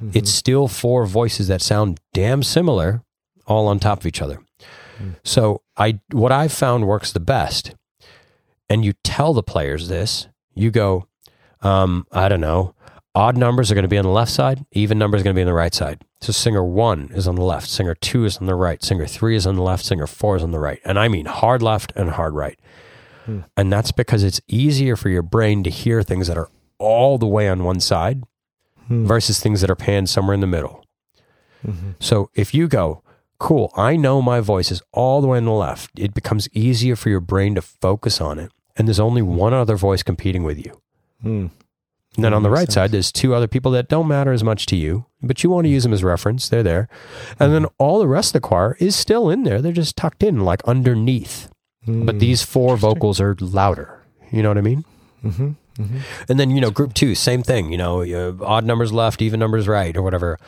[0.02, 0.14] Mhm.
[0.14, 3.02] It's still four voices that sound damn similar,
[3.48, 4.40] all on top of each other.
[4.98, 5.10] Hmm.
[5.24, 7.74] So I what I've found works the best,
[8.70, 10.28] and you tell the players this.
[10.54, 11.06] You go,
[11.62, 12.74] um, I don't know.
[13.14, 15.38] odd numbers are going to be on the left side, even numbers are going to
[15.38, 16.04] be on the right side.
[16.20, 19.34] So singer one is on the left, singer two is on the right, singer three
[19.34, 20.80] is on the left, singer four is on the right.
[20.84, 22.58] And I mean hard left and hard right.
[23.24, 23.40] Hmm.
[23.56, 27.26] And that's because it's easier for your brain to hear things that are all the
[27.26, 28.22] way on one side
[28.88, 29.04] Hmm.
[29.06, 30.82] versus things that are panned somewhere in the middle.
[31.66, 31.94] Mhm.
[32.00, 33.02] So if you go,
[33.38, 36.96] cool, I know my voice is all the way on the left, it becomes easier
[36.96, 38.50] for your brain to focus on it.
[38.76, 40.80] And there's only one other voice competing with you.
[41.22, 41.46] Hmm.
[42.16, 44.42] And then That on the right side, there's two other people that don't matter as
[44.42, 46.48] much to you, but you want to use them as reference.
[46.48, 46.88] They're there.
[47.38, 49.60] And then all the rest of the choir is still in there.
[49.62, 51.48] They're just tucked in, like underneath.
[51.86, 52.18] But Hmm.
[52.18, 54.02] these four vocals are louder.
[54.32, 54.84] You know what I mean?
[55.24, 55.54] Mhm.
[55.78, 56.00] Mhm.
[56.28, 59.68] And then, you know, group two, same thing, you know, odd numbers left, even numbers
[59.68, 60.38] right, or whatever.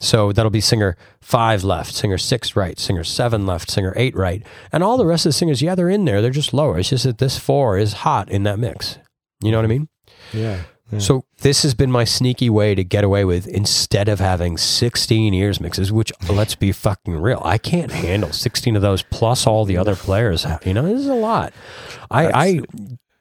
[0.00, 4.42] So that'll be singer five left, singer six right, singer seven left, singer eight right.
[4.72, 6.22] And all the rest of the singers, yeah, they're in there.
[6.22, 6.78] They're just lower.
[6.78, 8.98] It's just that this four is hot in that mix.
[9.42, 9.88] You know what I mean?
[10.32, 10.62] Yeah.
[10.90, 10.98] yeah.
[10.98, 15.34] So this has been my sneaky way to get away with instead of having 16
[15.34, 17.42] ears mixes, which let's be fucking real.
[17.44, 20.44] I can't handle 16 of those plus all the other players.
[20.44, 20.66] have.
[20.66, 21.52] You know, this is a lot.
[22.10, 22.60] I, I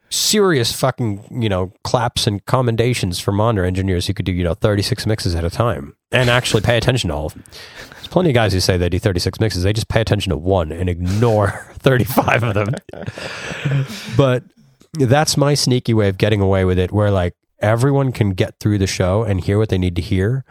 [0.10, 4.53] serious fucking, you know, claps and commendations for monitor engineers who could do, you know,
[4.53, 7.43] 36 mixes at a time and actually pay attention to all of them.
[7.91, 9.64] There's plenty of guys who say they do 36 mixes.
[9.64, 12.76] They just pay attention to one and ignore 35 of them.
[14.16, 14.43] but
[14.93, 18.78] that's my sneaky way of getting away with it where like everyone can get through
[18.78, 20.45] the show and hear what they need to hear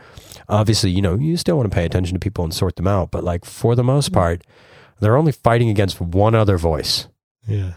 [0.49, 3.11] obviously you know you still want to pay attention to people and sort them out
[3.11, 4.15] but like for the most mm.
[4.15, 4.43] part
[5.01, 7.09] they're only fighting against one other voice
[7.47, 7.75] yeah.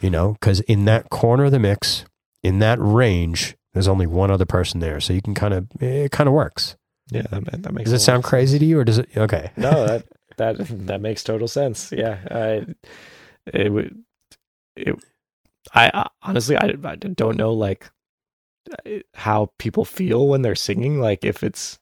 [0.00, 2.04] You know because in that corner of the mix
[2.42, 6.10] in that range there's only one other person there so you can kind of it
[6.10, 6.76] kind of works
[7.10, 7.22] Yeah.
[7.30, 7.90] That, that makes.
[7.90, 9.50] does it sound crazy to you or does it okay.
[9.56, 10.04] No, that
[10.38, 11.92] that that makes total sense.
[11.92, 12.18] Yeah.
[12.30, 12.66] I
[13.52, 14.02] it would
[14.76, 14.96] it.
[15.72, 17.88] I, I honestly I, I don't know like
[19.14, 21.00] how people feel when they're singing.
[21.00, 21.78] Like if it's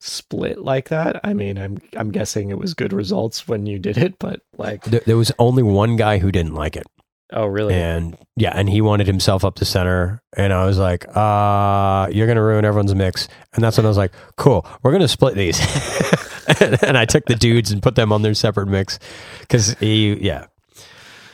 [0.00, 1.20] split like that.
[1.24, 4.84] I mean, I'm I'm guessing it was good results when you did it, but like,
[4.84, 6.86] there, there was only one guy who didn't like it
[7.32, 7.74] oh really?
[7.74, 10.22] And yeah, and he wanted himself up to center.
[10.36, 13.28] And I was like, uh, you're going to ruin everyone's mix.
[13.54, 15.58] And that's when I was like, cool, we're going to split these.
[16.82, 18.98] and I took the dudes and put them on their separate mix
[19.40, 20.46] because he, yeah.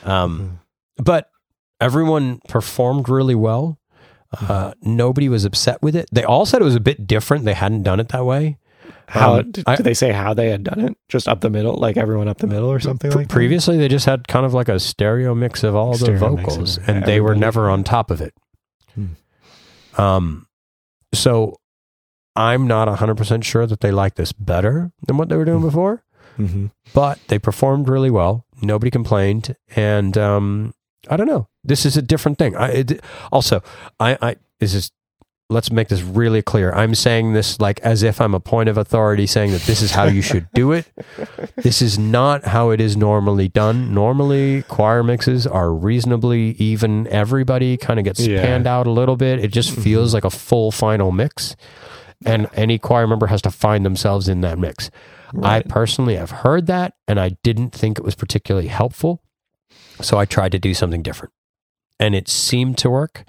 [0.03, 0.59] Um,
[0.97, 1.29] but
[1.79, 3.79] everyone performed really well.
[4.41, 6.09] Uh, nobody was upset with it.
[6.11, 7.45] They all said it was a bit different.
[7.45, 8.57] They hadn't done it that way.
[9.07, 10.97] How Um, did, I- they say how they had done it?
[11.09, 13.87] Just up the middle, like everyone up the middle, or something Pre- like previously, they
[13.87, 17.35] just had kind of like a stereo mix of all the vocals, and they were
[17.35, 18.33] never on top of it.
[18.95, 19.05] Hmm.
[20.01, 20.47] Um,
[21.13, 21.57] so
[22.35, 25.67] I'm not 100% sure that they like this better than what they were doing Hmm.
[25.67, 26.03] before,
[26.37, 26.65] Mm-hmm.
[26.93, 28.45] but they performed really well.
[28.61, 29.55] Nobody complained.
[29.75, 30.73] And um,
[31.09, 31.47] I don't know.
[31.63, 32.55] This is a different thing.
[32.57, 33.01] I, it,
[33.31, 33.61] also,
[33.99, 34.91] I, I, this is,
[35.49, 36.71] let's make this really clear.
[36.73, 39.91] I'm saying this like as if I'm a point of authority saying that this is
[39.91, 40.87] how you should do it.
[41.57, 43.93] This is not how it is normally done.
[43.93, 47.07] Normally, choir mixes are reasonably even.
[47.07, 48.41] Everybody kind of gets Yeah.
[48.41, 49.39] panned out a little bit.
[49.39, 49.81] It just mm-hmm.
[49.81, 51.55] feels like a full final mix.
[52.25, 54.91] And any choir member has to find themselves in that mix.
[55.41, 59.21] I personally have heard that and I didn't think it was particularly helpful.
[60.01, 61.33] So I tried to do something different.
[61.99, 63.23] And it seemed to work.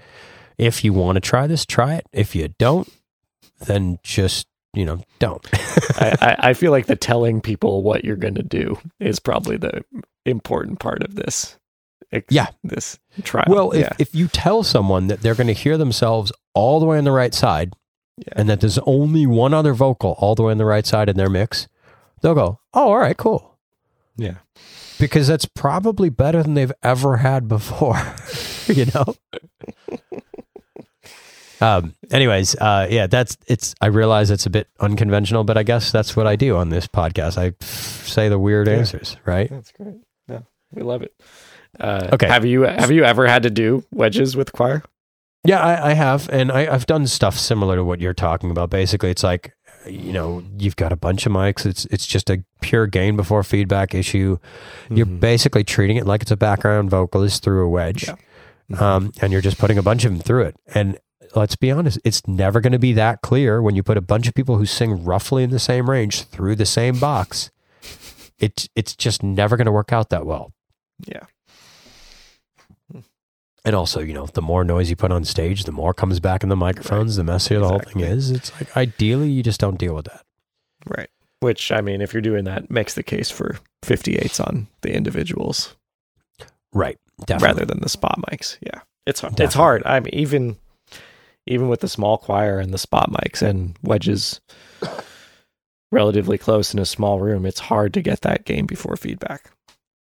[0.58, 2.06] If you want to try this, try it.
[2.12, 2.88] If you don't,
[3.66, 5.46] then just, you know, don't.
[6.00, 9.84] I, I, feel like the telling people what you're going to do is probably the
[10.24, 11.58] important part of this.
[12.12, 12.48] ex- Yeah.
[12.64, 13.44] This trial.
[13.48, 13.92] Well, if, yeah.
[13.98, 17.12] if you tell someone that they're going to hear themselves all the way on the
[17.12, 17.74] right side
[18.16, 18.32] Yeah.
[18.32, 21.16] and that there's only one other vocal all the way on the right side in
[21.16, 21.68] their mix,
[22.22, 23.58] they'll go, oh, all right, cool.
[24.16, 24.36] yeah.
[24.98, 28.00] Because that's probably better than they've ever had before,
[28.66, 29.14] you know?
[31.60, 35.90] um, anyways, uh, yeah, that's it's, I realize it's a bit unconventional, but I guess
[35.92, 37.38] that's what I do on this podcast.
[37.38, 38.74] I say the weird Yeah.
[38.74, 39.48] answers, right?
[39.50, 39.96] That's great.
[40.28, 40.40] Yeah.
[40.72, 41.14] We love it.
[41.78, 42.26] Uh, Okay.
[42.28, 44.82] Have you have you ever had to do wedges with choir?
[45.44, 48.68] Yeah, I, I have, and I, I've done stuff similar to what you're talking about.
[48.70, 49.52] Basically, it's like
[49.86, 51.64] you know you've got a bunch of mics.
[51.64, 54.38] It's it's just a pure gain before feedback issue.
[54.90, 55.20] You're Mhm.
[55.20, 58.16] basically treating it like it's a background vocalist through a wedge, Yeah.
[58.96, 60.56] um, and you're just putting a bunch of them through it.
[60.74, 60.98] And
[61.36, 64.26] let's be honest, it's never going to be that clear when you put a bunch
[64.26, 67.50] of people who sing roughly in the same range through the same box.
[68.38, 70.52] It's it's just never going to work out that well.
[71.06, 71.24] Yeah.
[73.64, 76.44] And also, you know, the more noise you put on stage, the more comes back
[76.44, 78.30] in the microphones, the messier the whole thing is.
[78.30, 80.24] It's like ideally you just don't deal with that.
[80.86, 81.10] Right.
[81.40, 85.74] Which I mean, if you're doing that, makes the case for 58s on the individuals
[86.72, 86.98] Right.
[87.24, 87.46] Definitely.
[87.46, 88.58] rather than the spot mics.
[88.60, 88.82] Yeah.
[89.06, 89.40] It's hard.
[89.40, 89.82] It's hard.
[89.84, 90.56] I mean, even
[91.46, 94.40] even with the small choir and the spot mics and wedges
[95.92, 99.50] relatively close in a small room, it's hard to get that gain before feedback.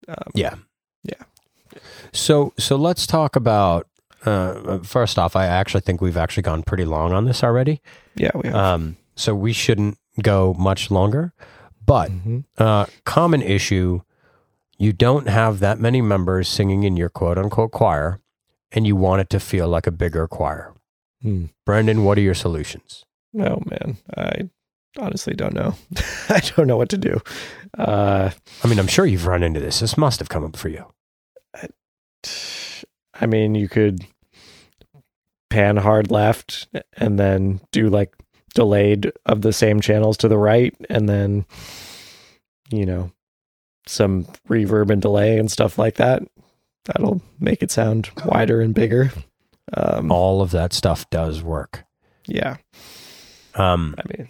[0.07, 0.55] Um, Yeah.
[1.03, 1.79] Yeah.
[2.13, 3.87] So so let's talk about
[4.25, 5.35] uh, first off.
[5.35, 7.81] I actually think we've actually gone pretty long on this already.
[8.15, 8.55] yeah, we have.
[8.55, 11.33] Um, so we shouldn't go much longer.
[11.85, 12.45] But Mhm.
[12.57, 14.01] uh, common issue:
[14.79, 18.19] you don't have that many members singing in your quote unquote choir,
[18.71, 20.73] and you want it to feel like a bigger choir.
[21.21, 21.45] Hmm.
[21.65, 23.05] Brendan, what are your solutions?
[23.37, 24.49] Oh man, I
[24.97, 25.75] honestly don't know.
[26.29, 27.21] I don't know what to do.
[27.77, 28.31] Uh,
[28.63, 29.79] I mean, I'm sure you've run into this.
[29.79, 30.85] This must have come up for you.
[33.19, 34.05] I mean, you could
[35.49, 36.67] pan hard left
[36.97, 38.13] and then do like
[38.53, 41.45] delayed of the same channels to the right, and then
[42.69, 43.11] you know
[43.87, 46.23] some reverb and delay and stuff like that.
[46.85, 49.11] That'll make it sound wider and bigger.
[49.75, 51.83] Um, All of that stuff does work.
[52.27, 52.57] yeah,
[53.55, 54.29] Um, I mean,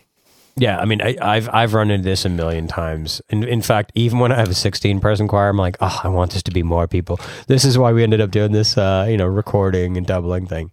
[0.58, 3.22] Yeah, I mean, I, I've I've run into this a million times.
[3.30, 6.08] In, in fact, even when I have a 16 person choir, I'm like, oh, I
[6.08, 7.20] want this to be more people.
[7.48, 10.72] This is why we ended up doing this, uh, you know, recording and doubling thing.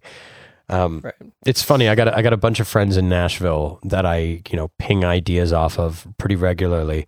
[0.73, 1.13] Um, right.
[1.45, 1.87] it's funny.
[1.89, 4.69] I got a, I got a bunch of friends in Nashville that I you know
[4.79, 7.07] ping ideas off of pretty regularly.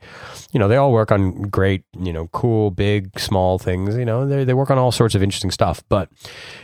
[0.51, 3.95] You know, they all work on great, you know, cool, big, small things.
[3.97, 5.83] You know, they they work on all sorts of interesting stuff.
[5.89, 6.09] But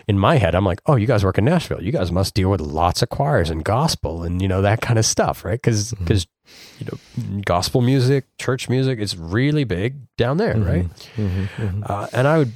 [0.07, 1.81] in my head, I'm like, oh, you guys work in Nashville.
[1.81, 4.99] You guys must deal with lots of choirs and gospel and you know that kind
[4.99, 5.61] of stuff, right?
[5.61, 6.25] Because Mhm.
[6.79, 10.85] you know, gospel music, church music, it's really big down there, right?
[11.15, 11.89] Mhm, mhm.
[11.89, 12.51] Uh, and I would,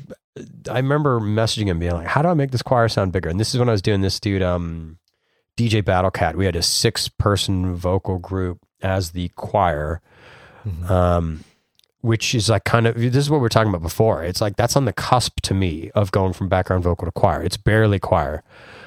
[0.70, 3.40] I remember messaging him being like, "How do I make this choir sound bigger?" And
[3.40, 4.98] this is when I was doing this dude, um,
[5.58, 6.36] DJ Battlecat.
[6.36, 10.02] We had a six-person vocal group as the choir,
[10.68, 10.90] Mhm.
[10.90, 11.44] um,
[12.02, 14.24] which is like kind of this is what we are talking about before.
[14.24, 17.42] It's like that's on the cusp to me of going from background vocal to choir.
[17.42, 18.44] It's barely choir,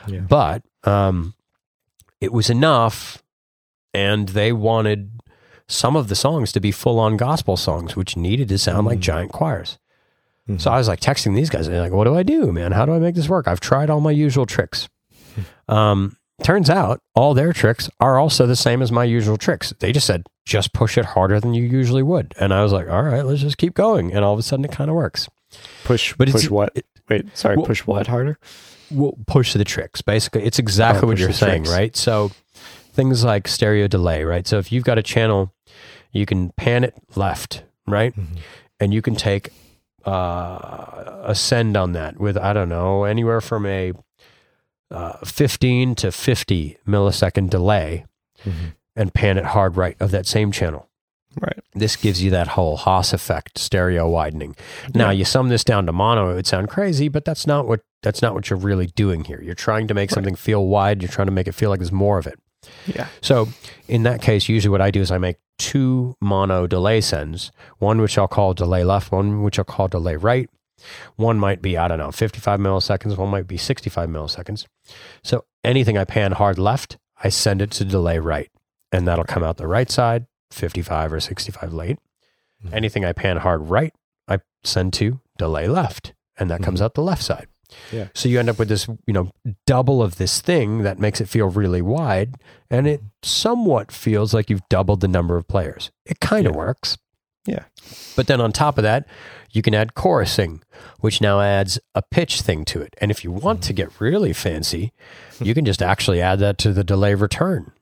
[0.06, 0.20] Yeah.
[0.20, 1.34] but um,
[2.20, 3.22] it was enough,
[3.94, 5.12] and they wanted
[5.66, 9.02] some of the songs to be full-on gospel songs, which needed to sound like Mm.
[9.02, 9.78] giant choirs.
[10.48, 10.60] Mhm.
[10.60, 12.72] So I was like texting these guys, and they're like, "What do I do, man?
[12.72, 13.46] How do I make this work?
[13.46, 14.88] I've tried all my usual tricks."
[15.68, 19.72] um, turns out all their tricks are also the same as my usual tricks.
[19.80, 22.88] They just said, "Just push it harder than you usually would," and I was like,
[22.88, 25.28] "All right, let's just keep going." And all of a sudden, it kind of works.
[25.84, 26.72] push, But it's- push what?
[26.74, 28.36] it- Wait, sorry, well- push what harder?
[28.90, 30.02] We'll push the tricks.
[30.02, 31.74] Basically, it's exactly Oh, what you're saying, tricks.
[31.78, 31.96] right?
[31.96, 32.32] So
[32.92, 34.46] things like stereo delay, right?
[34.46, 35.52] So if you've got a channel,
[36.12, 38.14] you can pan it left, right?
[38.14, 38.38] Mhm.
[38.80, 39.50] and you can take
[40.08, 43.92] uh, a send on that with I don't know anywhere from a
[44.90, 48.06] uh, 15 to 50 millisecond delay
[48.44, 48.72] Mhm.
[48.96, 50.88] and pan it hard right of that same channel.
[51.40, 51.58] Right.
[51.74, 54.56] This gives you that whole Haas effect, stereo widening.
[54.94, 55.18] Now Yeah.
[55.18, 58.22] you sum this down to mono, it would sound crazy, but that's not what that's
[58.22, 59.40] not what you're really doing here.
[59.42, 60.14] You're trying to make Right.
[60.14, 61.02] something feel wide.
[61.02, 62.38] You're trying to make it feel like there's more of it.
[62.86, 63.08] Yeah.
[63.20, 63.48] So
[63.88, 68.00] in that case, usually what I do is I make two mono delay sends, one
[68.00, 70.48] which I'll call delay left, one which I'll call delay right.
[71.16, 74.66] One might be, I don't know, 55 milliseconds, one might be 65 milliseconds.
[75.24, 78.50] So anything I pan hard left, I send it to delay right,
[78.92, 81.98] and that'll come out the right side, 55 or 65 late.
[82.64, 82.72] Mhm.
[82.72, 83.92] Anything I pan hard right,
[84.28, 86.84] I send to delay left, and that comes Mhm.
[86.84, 87.48] out the left side.
[87.92, 88.08] Yeah.
[88.14, 89.30] So you end up with this, you know,
[89.66, 92.36] double of this thing that makes it feel really wide,
[92.70, 95.90] and it somewhat feels like you've doubled the number of players.
[96.06, 96.58] It kind of Yeah.
[96.58, 96.98] works.
[97.46, 97.64] Yeah.
[98.16, 99.06] But then on top of that,
[99.52, 100.60] you can add chorusing,
[101.00, 102.94] which now adds a pitch thing to it.
[103.00, 103.66] And if you want Mm-hmm.
[103.68, 104.92] to get really fancy,
[105.40, 107.72] you can just actually add that to the delay return.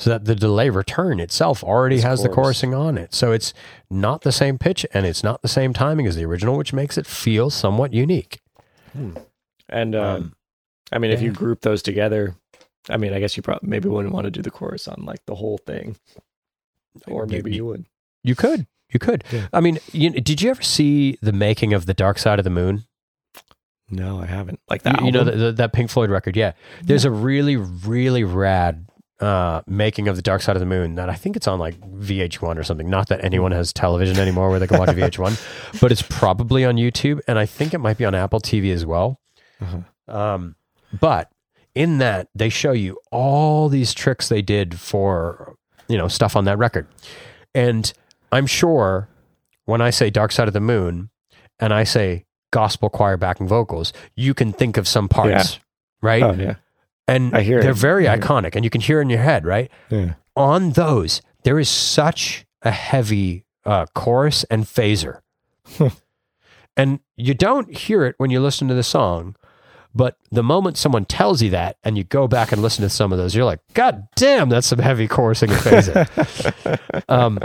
[0.00, 3.12] So that the delay return itself already It's has the chorusing on it.
[3.12, 3.52] So it's
[3.90, 6.96] not the same pitch and it's not the same timing as the original, which makes
[6.96, 8.40] it feel somewhat unique.
[9.68, 10.34] And um, Um,
[10.92, 12.36] I mean, if you group those together,
[12.88, 15.24] I mean, I guess you probably maybe wouldn't want to do the chorus on like
[15.26, 15.96] the whole thing,
[17.06, 17.84] or maybe you- you, would.
[18.22, 18.66] You could.
[18.90, 19.24] You could.
[19.30, 19.48] Yeah.
[19.52, 22.50] I mean, you, did you ever see the making of the Dark Side of the
[22.50, 22.84] Moon?
[23.90, 24.60] No, I haven't.
[24.70, 25.00] Like that.
[25.00, 26.36] You, you know the, the, that Pink Floyd record.
[26.36, 26.52] Yeah,
[26.82, 28.87] there's a really, really rad
[29.20, 31.80] uh, making of the Dark Side of the Moon that I think it's on like
[31.80, 32.88] VH1 or something.
[32.88, 36.76] Not that anyone has television anymore where they can watch VH1, but it's probably on
[36.76, 39.20] YouTube, and I think it might be on Apple TV as well.
[39.60, 40.14] Uh-huh.
[40.16, 40.56] Um,
[41.00, 41.30] but
[41.74, 45.56] in that, they show you all these tricks they did for
[45.88, 46.86] you know stuff on that record,
[47.54, 47.92] and
[48.30, 49.08] I'm sure
[49.64, 51.10] when I say Dark Side of the Moon
[51.58, 55.58] and I say gospel choir backing vocals, you can think of some parts,
[56.00, 56.22] right?
[56.22, 56.54] Oh yeah.
[57.08, 57.76] And I hear they're it.
[57.76, 58.24] very I hear it.
[58.24, 59.70] iconic, and you can hear in your head, right?
[59.90, 60.14] Yeah.
[60.36, 65.20] On those, there is such a heavy uh, chorus and phaser,
[66.76, 69.34] and you don't hear it when you listen to the song,
[69.94, 73.10] But the moment someone tells you that and you go back and listen to some
[73.12, 77.04] of those, you're like, God damn, that's some heavy chorusing and phasing.
[77.08, 77.38] um,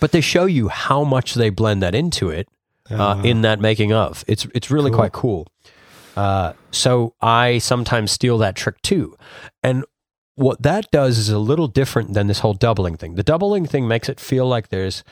[0.00, 2.48] but they show you how much they blend that into it
[2.90, 4.24] uh, in that making of.
[4.26, 4.98] It's it's really Cool.
[4.98, 5.46] quite cool.
[6.16, 9.16] Uh, so I sometimes steal that trick too,
[9.62, 9.84] and
[10.34, 13.14] what that does is a little different than this whole doubling thing.
[13.14, 15.04] The doubling thing makes it feel like there's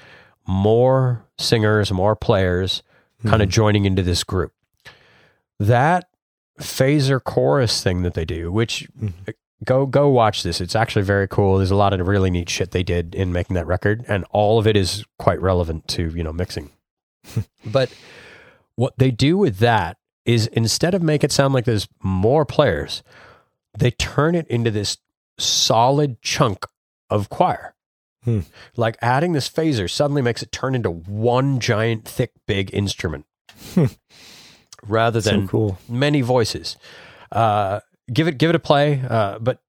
[0.46, 2.82] more singers, more players,
[3.26, 4.52] kind of joining into this group.
[5.58, 6.08] That
[6.60, 9.12] phaser chorus thing that they do, which Mhm.
[9.64, 10.60] go go watch this.
[10.60, 11.58] It's actually very cool.
[11.58, 14.58] There's a lot of really neat shit they did in making that record, and all
[14.58, 16.70] of it is quite relevant to you know mixing.
[17.66, 17.92] but
[18.76, 19.96] what they do with that
[20.28, 23.02] is instead of make it sound like there's more players,
[23.78, 24.98] they turn it into this
[25.38, 26.66] solid chunk
[27.08, 27.74] of choir.
[28.24, 28.40] Hmm.
[28.76, 33.24] Like adding this phaser suddenly makes it turn into one giant, thick, big instrument
[34.86, 35.78] rather so than cool.
[35.88, 36.76] many voices.
[37.32, 37.80] Uh,
[38.12, 39.60] give it give it a play, uh, but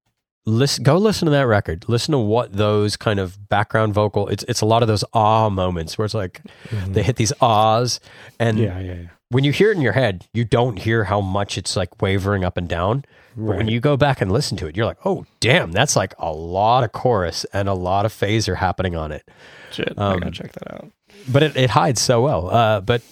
[0.46, 1.84] listen, go listen to that record.
[1.88, 4.28] Listen to what those kind of background vocal.
[4.28, 6.92] It's it's a lot of those ah moments where it's like Mhm.
[6.94, 8.00] they hit these ahs,
[8.38, 9.08] and yeah, yeah, yeah.
[9.30, 12.44] When you hear it in your head, you don't hear how much it's like wavering
[12.44, 13.04] up and down.
[13.36, 16.14] But when you go back and listen to it, you're like, oh damn, that's like
[16.18, 19.26] a lot of chorus and a lot of phaser happening on it.
[19.70, 20.90] Shit, I um, gotta check that out.
[21.28, 22.50] But it, it hides so well.
[22.50, 23.02] Uh, but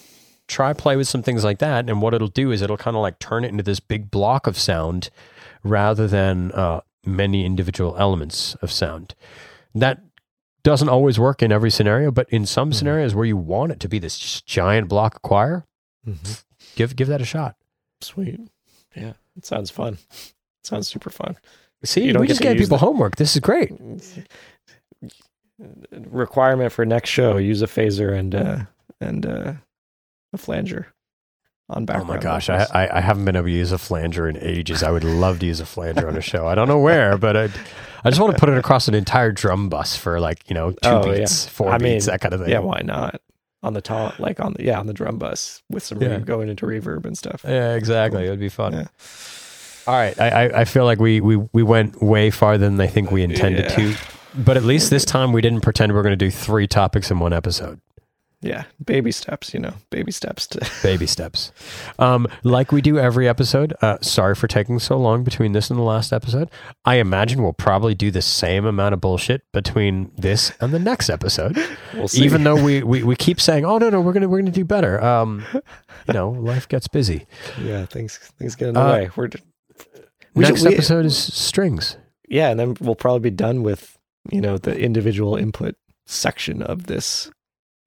[0.47, 3.01] try play with some things like that, and what it'll do is it'll kind of
[3.01, 5.09] like turn it into this big block of sound
[5.63, 9.15] rather than uh, many individual elements of sound.
[9.73, 10.01] That
[10.63, 12.75] doesn't always work in every scenario, but in some Mhm.
[12.75, 15.65] scenarios where you want it to be this giant block of choir,
[16.07, 16.43] Mhm.
[16.75, 17.55] give give that a shot.
[18.01, 18.39] Sweet.
[18.95, 19.97] Yeah, it sounds fun.
[20.11, 21.37] It sounds super fun.
[21.83, 23.15] See, You don't we get just gave people the- homework.
[23.15, 23.71] This is great.
[25.91, 28.59] Requirement for next show: use a phaser and uh,
[29.01, 29.53] and uh,
[30.31, 30.87] a flanger
[31.69, 32.65] on Oh my gosh, I.
[32.73, 34.83] I I haven't been able to use a flanger in ages.
[34.83, 36.47] I would love to use a flanger on a show.
[36.47, 37.43] I don't know where, but I,
[38.05, 40.71] I just want to put it across an entire drum bus for like you know
[40.71, 41.19] two Oh, yeah.
[41.19, 42.49] beats, four I beats, mean, that kind of thing.
[42.51, 43.21] yeah, why not?
[43.61, 46.15] On the top, like on the yeah, on the drum bus with some Yeah.
[46.15, 47.43] re- going into reverb and stuff.
[47.45, 48.25] Yeah, exactly.
[48.25, 48.71] It would be fun.
[48.71, 48.85] Yeah.
[49.87, 53.11] All right, I, I feel like we we we went way farther than I think
[53.11, 53.75] we intended Yeah.
[53.75, 53.95] to,
[54.35, 57.11] but at least this time we didn't pretend we are going to do three topics
[57.11, 57.81] in one episode.
[58.41, 61.51] Yeah, baby steps, you know, baby steps to Baby steps,
[61.99, 63.73] um, like we do every episode.
[63.81, 66.49] Uh, sorry for taking so long between this and the last episode.
[66.85, 71.09] I imagine we'll probably do the same amount of bullshit between this and the next
[71.09, 71.57] episode.
[71.93, 72.23] we'll see.
[72.23, 74.63] Even though we, we, we keep saying, "Oh no, no, we're gonna we're gonna do
[74.63, 75.43] better." Um,
[76.07, 77.27] you know, life gets busy.
[77.61, 79.09] yeah, things things get in the Uh, way.
[79.17, 79.29] We're
[80.33, 81.97] we Next should- we- episode is strings.
[82.29, 83.97] yeah, and then we'll probably be done with
[84.31, 85.75] you know the individual input
[86.05, 87.29] section of this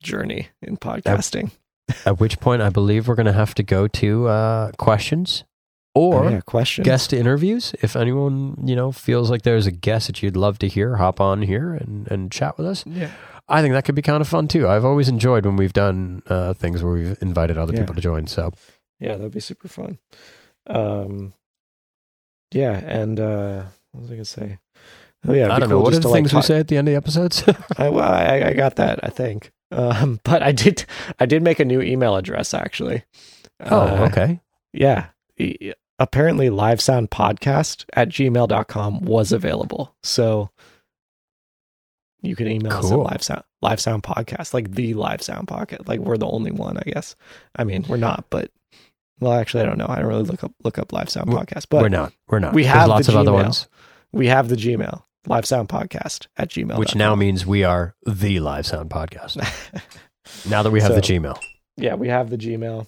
[0.03, 1.53] journey in podcasting.
[2.07, 5.45] At which point, I believe we're going to have to go to uh, questions
[5.95, 6.85] or Oh, yeah, question.
[6.85, 7.75] guest interviews.
[7.83, 11.21] If anyone you know feels like there's a guest that you'd love to hear, hop
[11.21, 12.85] on here and, and chat with us.
[12.87, 13.11] Yeah,
[13.49, 14.67] I think that could be kind of fun too.
[14.69, 17.81] I've always enjoyed when we've done uh, things where we've invited other Yeah.
[17.81, 18.27] people to join.
[18.27, 18.53] So
[19.01, 19.99] yeah, that'd be super fun.
[20.67, 21.35] Um,
[22.53, 24.59] yeah, and uh, what was I gonna say?
[25.29, 26.77] Oh yeah, I don't know cool what are the like, things we say at the
[26.79, 27.45] end of the episodes.
[27.77, 29.01] I, well, I, I got that.
[29.03, 29.53] I think.
[29.73, 30.85] Um, but I did.
[31.19, 33.05] I did make a new email address actually.
[33.65, 34.41] oh, Uh, okay.
[34.73, 35.07] Yeah.
[35.99, 39.95] Apparently, live sound podcast at gmail.com was available.
[40.03, 40.51] So
[42.23, 43.05] you can email us at Cool.
[43.05, 45.89] live sound, live sound podcast, like the live sound podcast.
[45.89, 47.17] Like we're the only one, I guess.
[47.57, 48.51] I mean, we're not, but
[49.21, 49.87] well, actually, I don't know.
[49.89, 52.13] I don't really look up look up live sound podcast, but we're not.
[52.29, 52.55] We're not.
[52.55, 53.69] we There's have lots of other ones,
[54.13, 58.41] we have the Gmail live sound podcast at gmail, which now means we are the
[58.41, 59.37] Live Sound Podcast.
[60.49, 61.39] now that we have the Gmail.
[61.77, 62.87] yeah, we have the Gmail.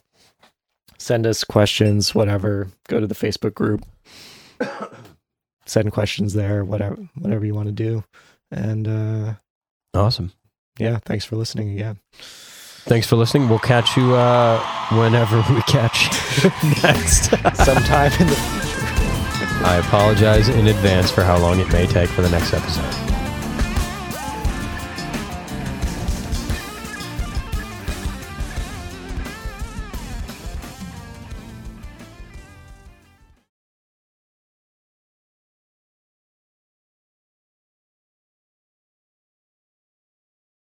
[0.98, 2.68] Send us questions, whatever.
[2.88, 3.84] Go to the Facebook group.
[5.66, 8.04] Send questions there, whatever, whatever you want to do.
[8.50, 9.34] And uh,
[9.94, 10.32] Awesome.
[10.78, 11.98] yeah, thanks for listening again.
[12.86, 13.48] Thanks for listening.
[13.48, 14.62] We'll catch you uh,
[14.92, 16.10] whenever we catch
[16.82, 17.30] next.
[17.64, 18.63] Sometime in the.
[19.64, 23.03] I apologize in advance for how long it may take for the next episode.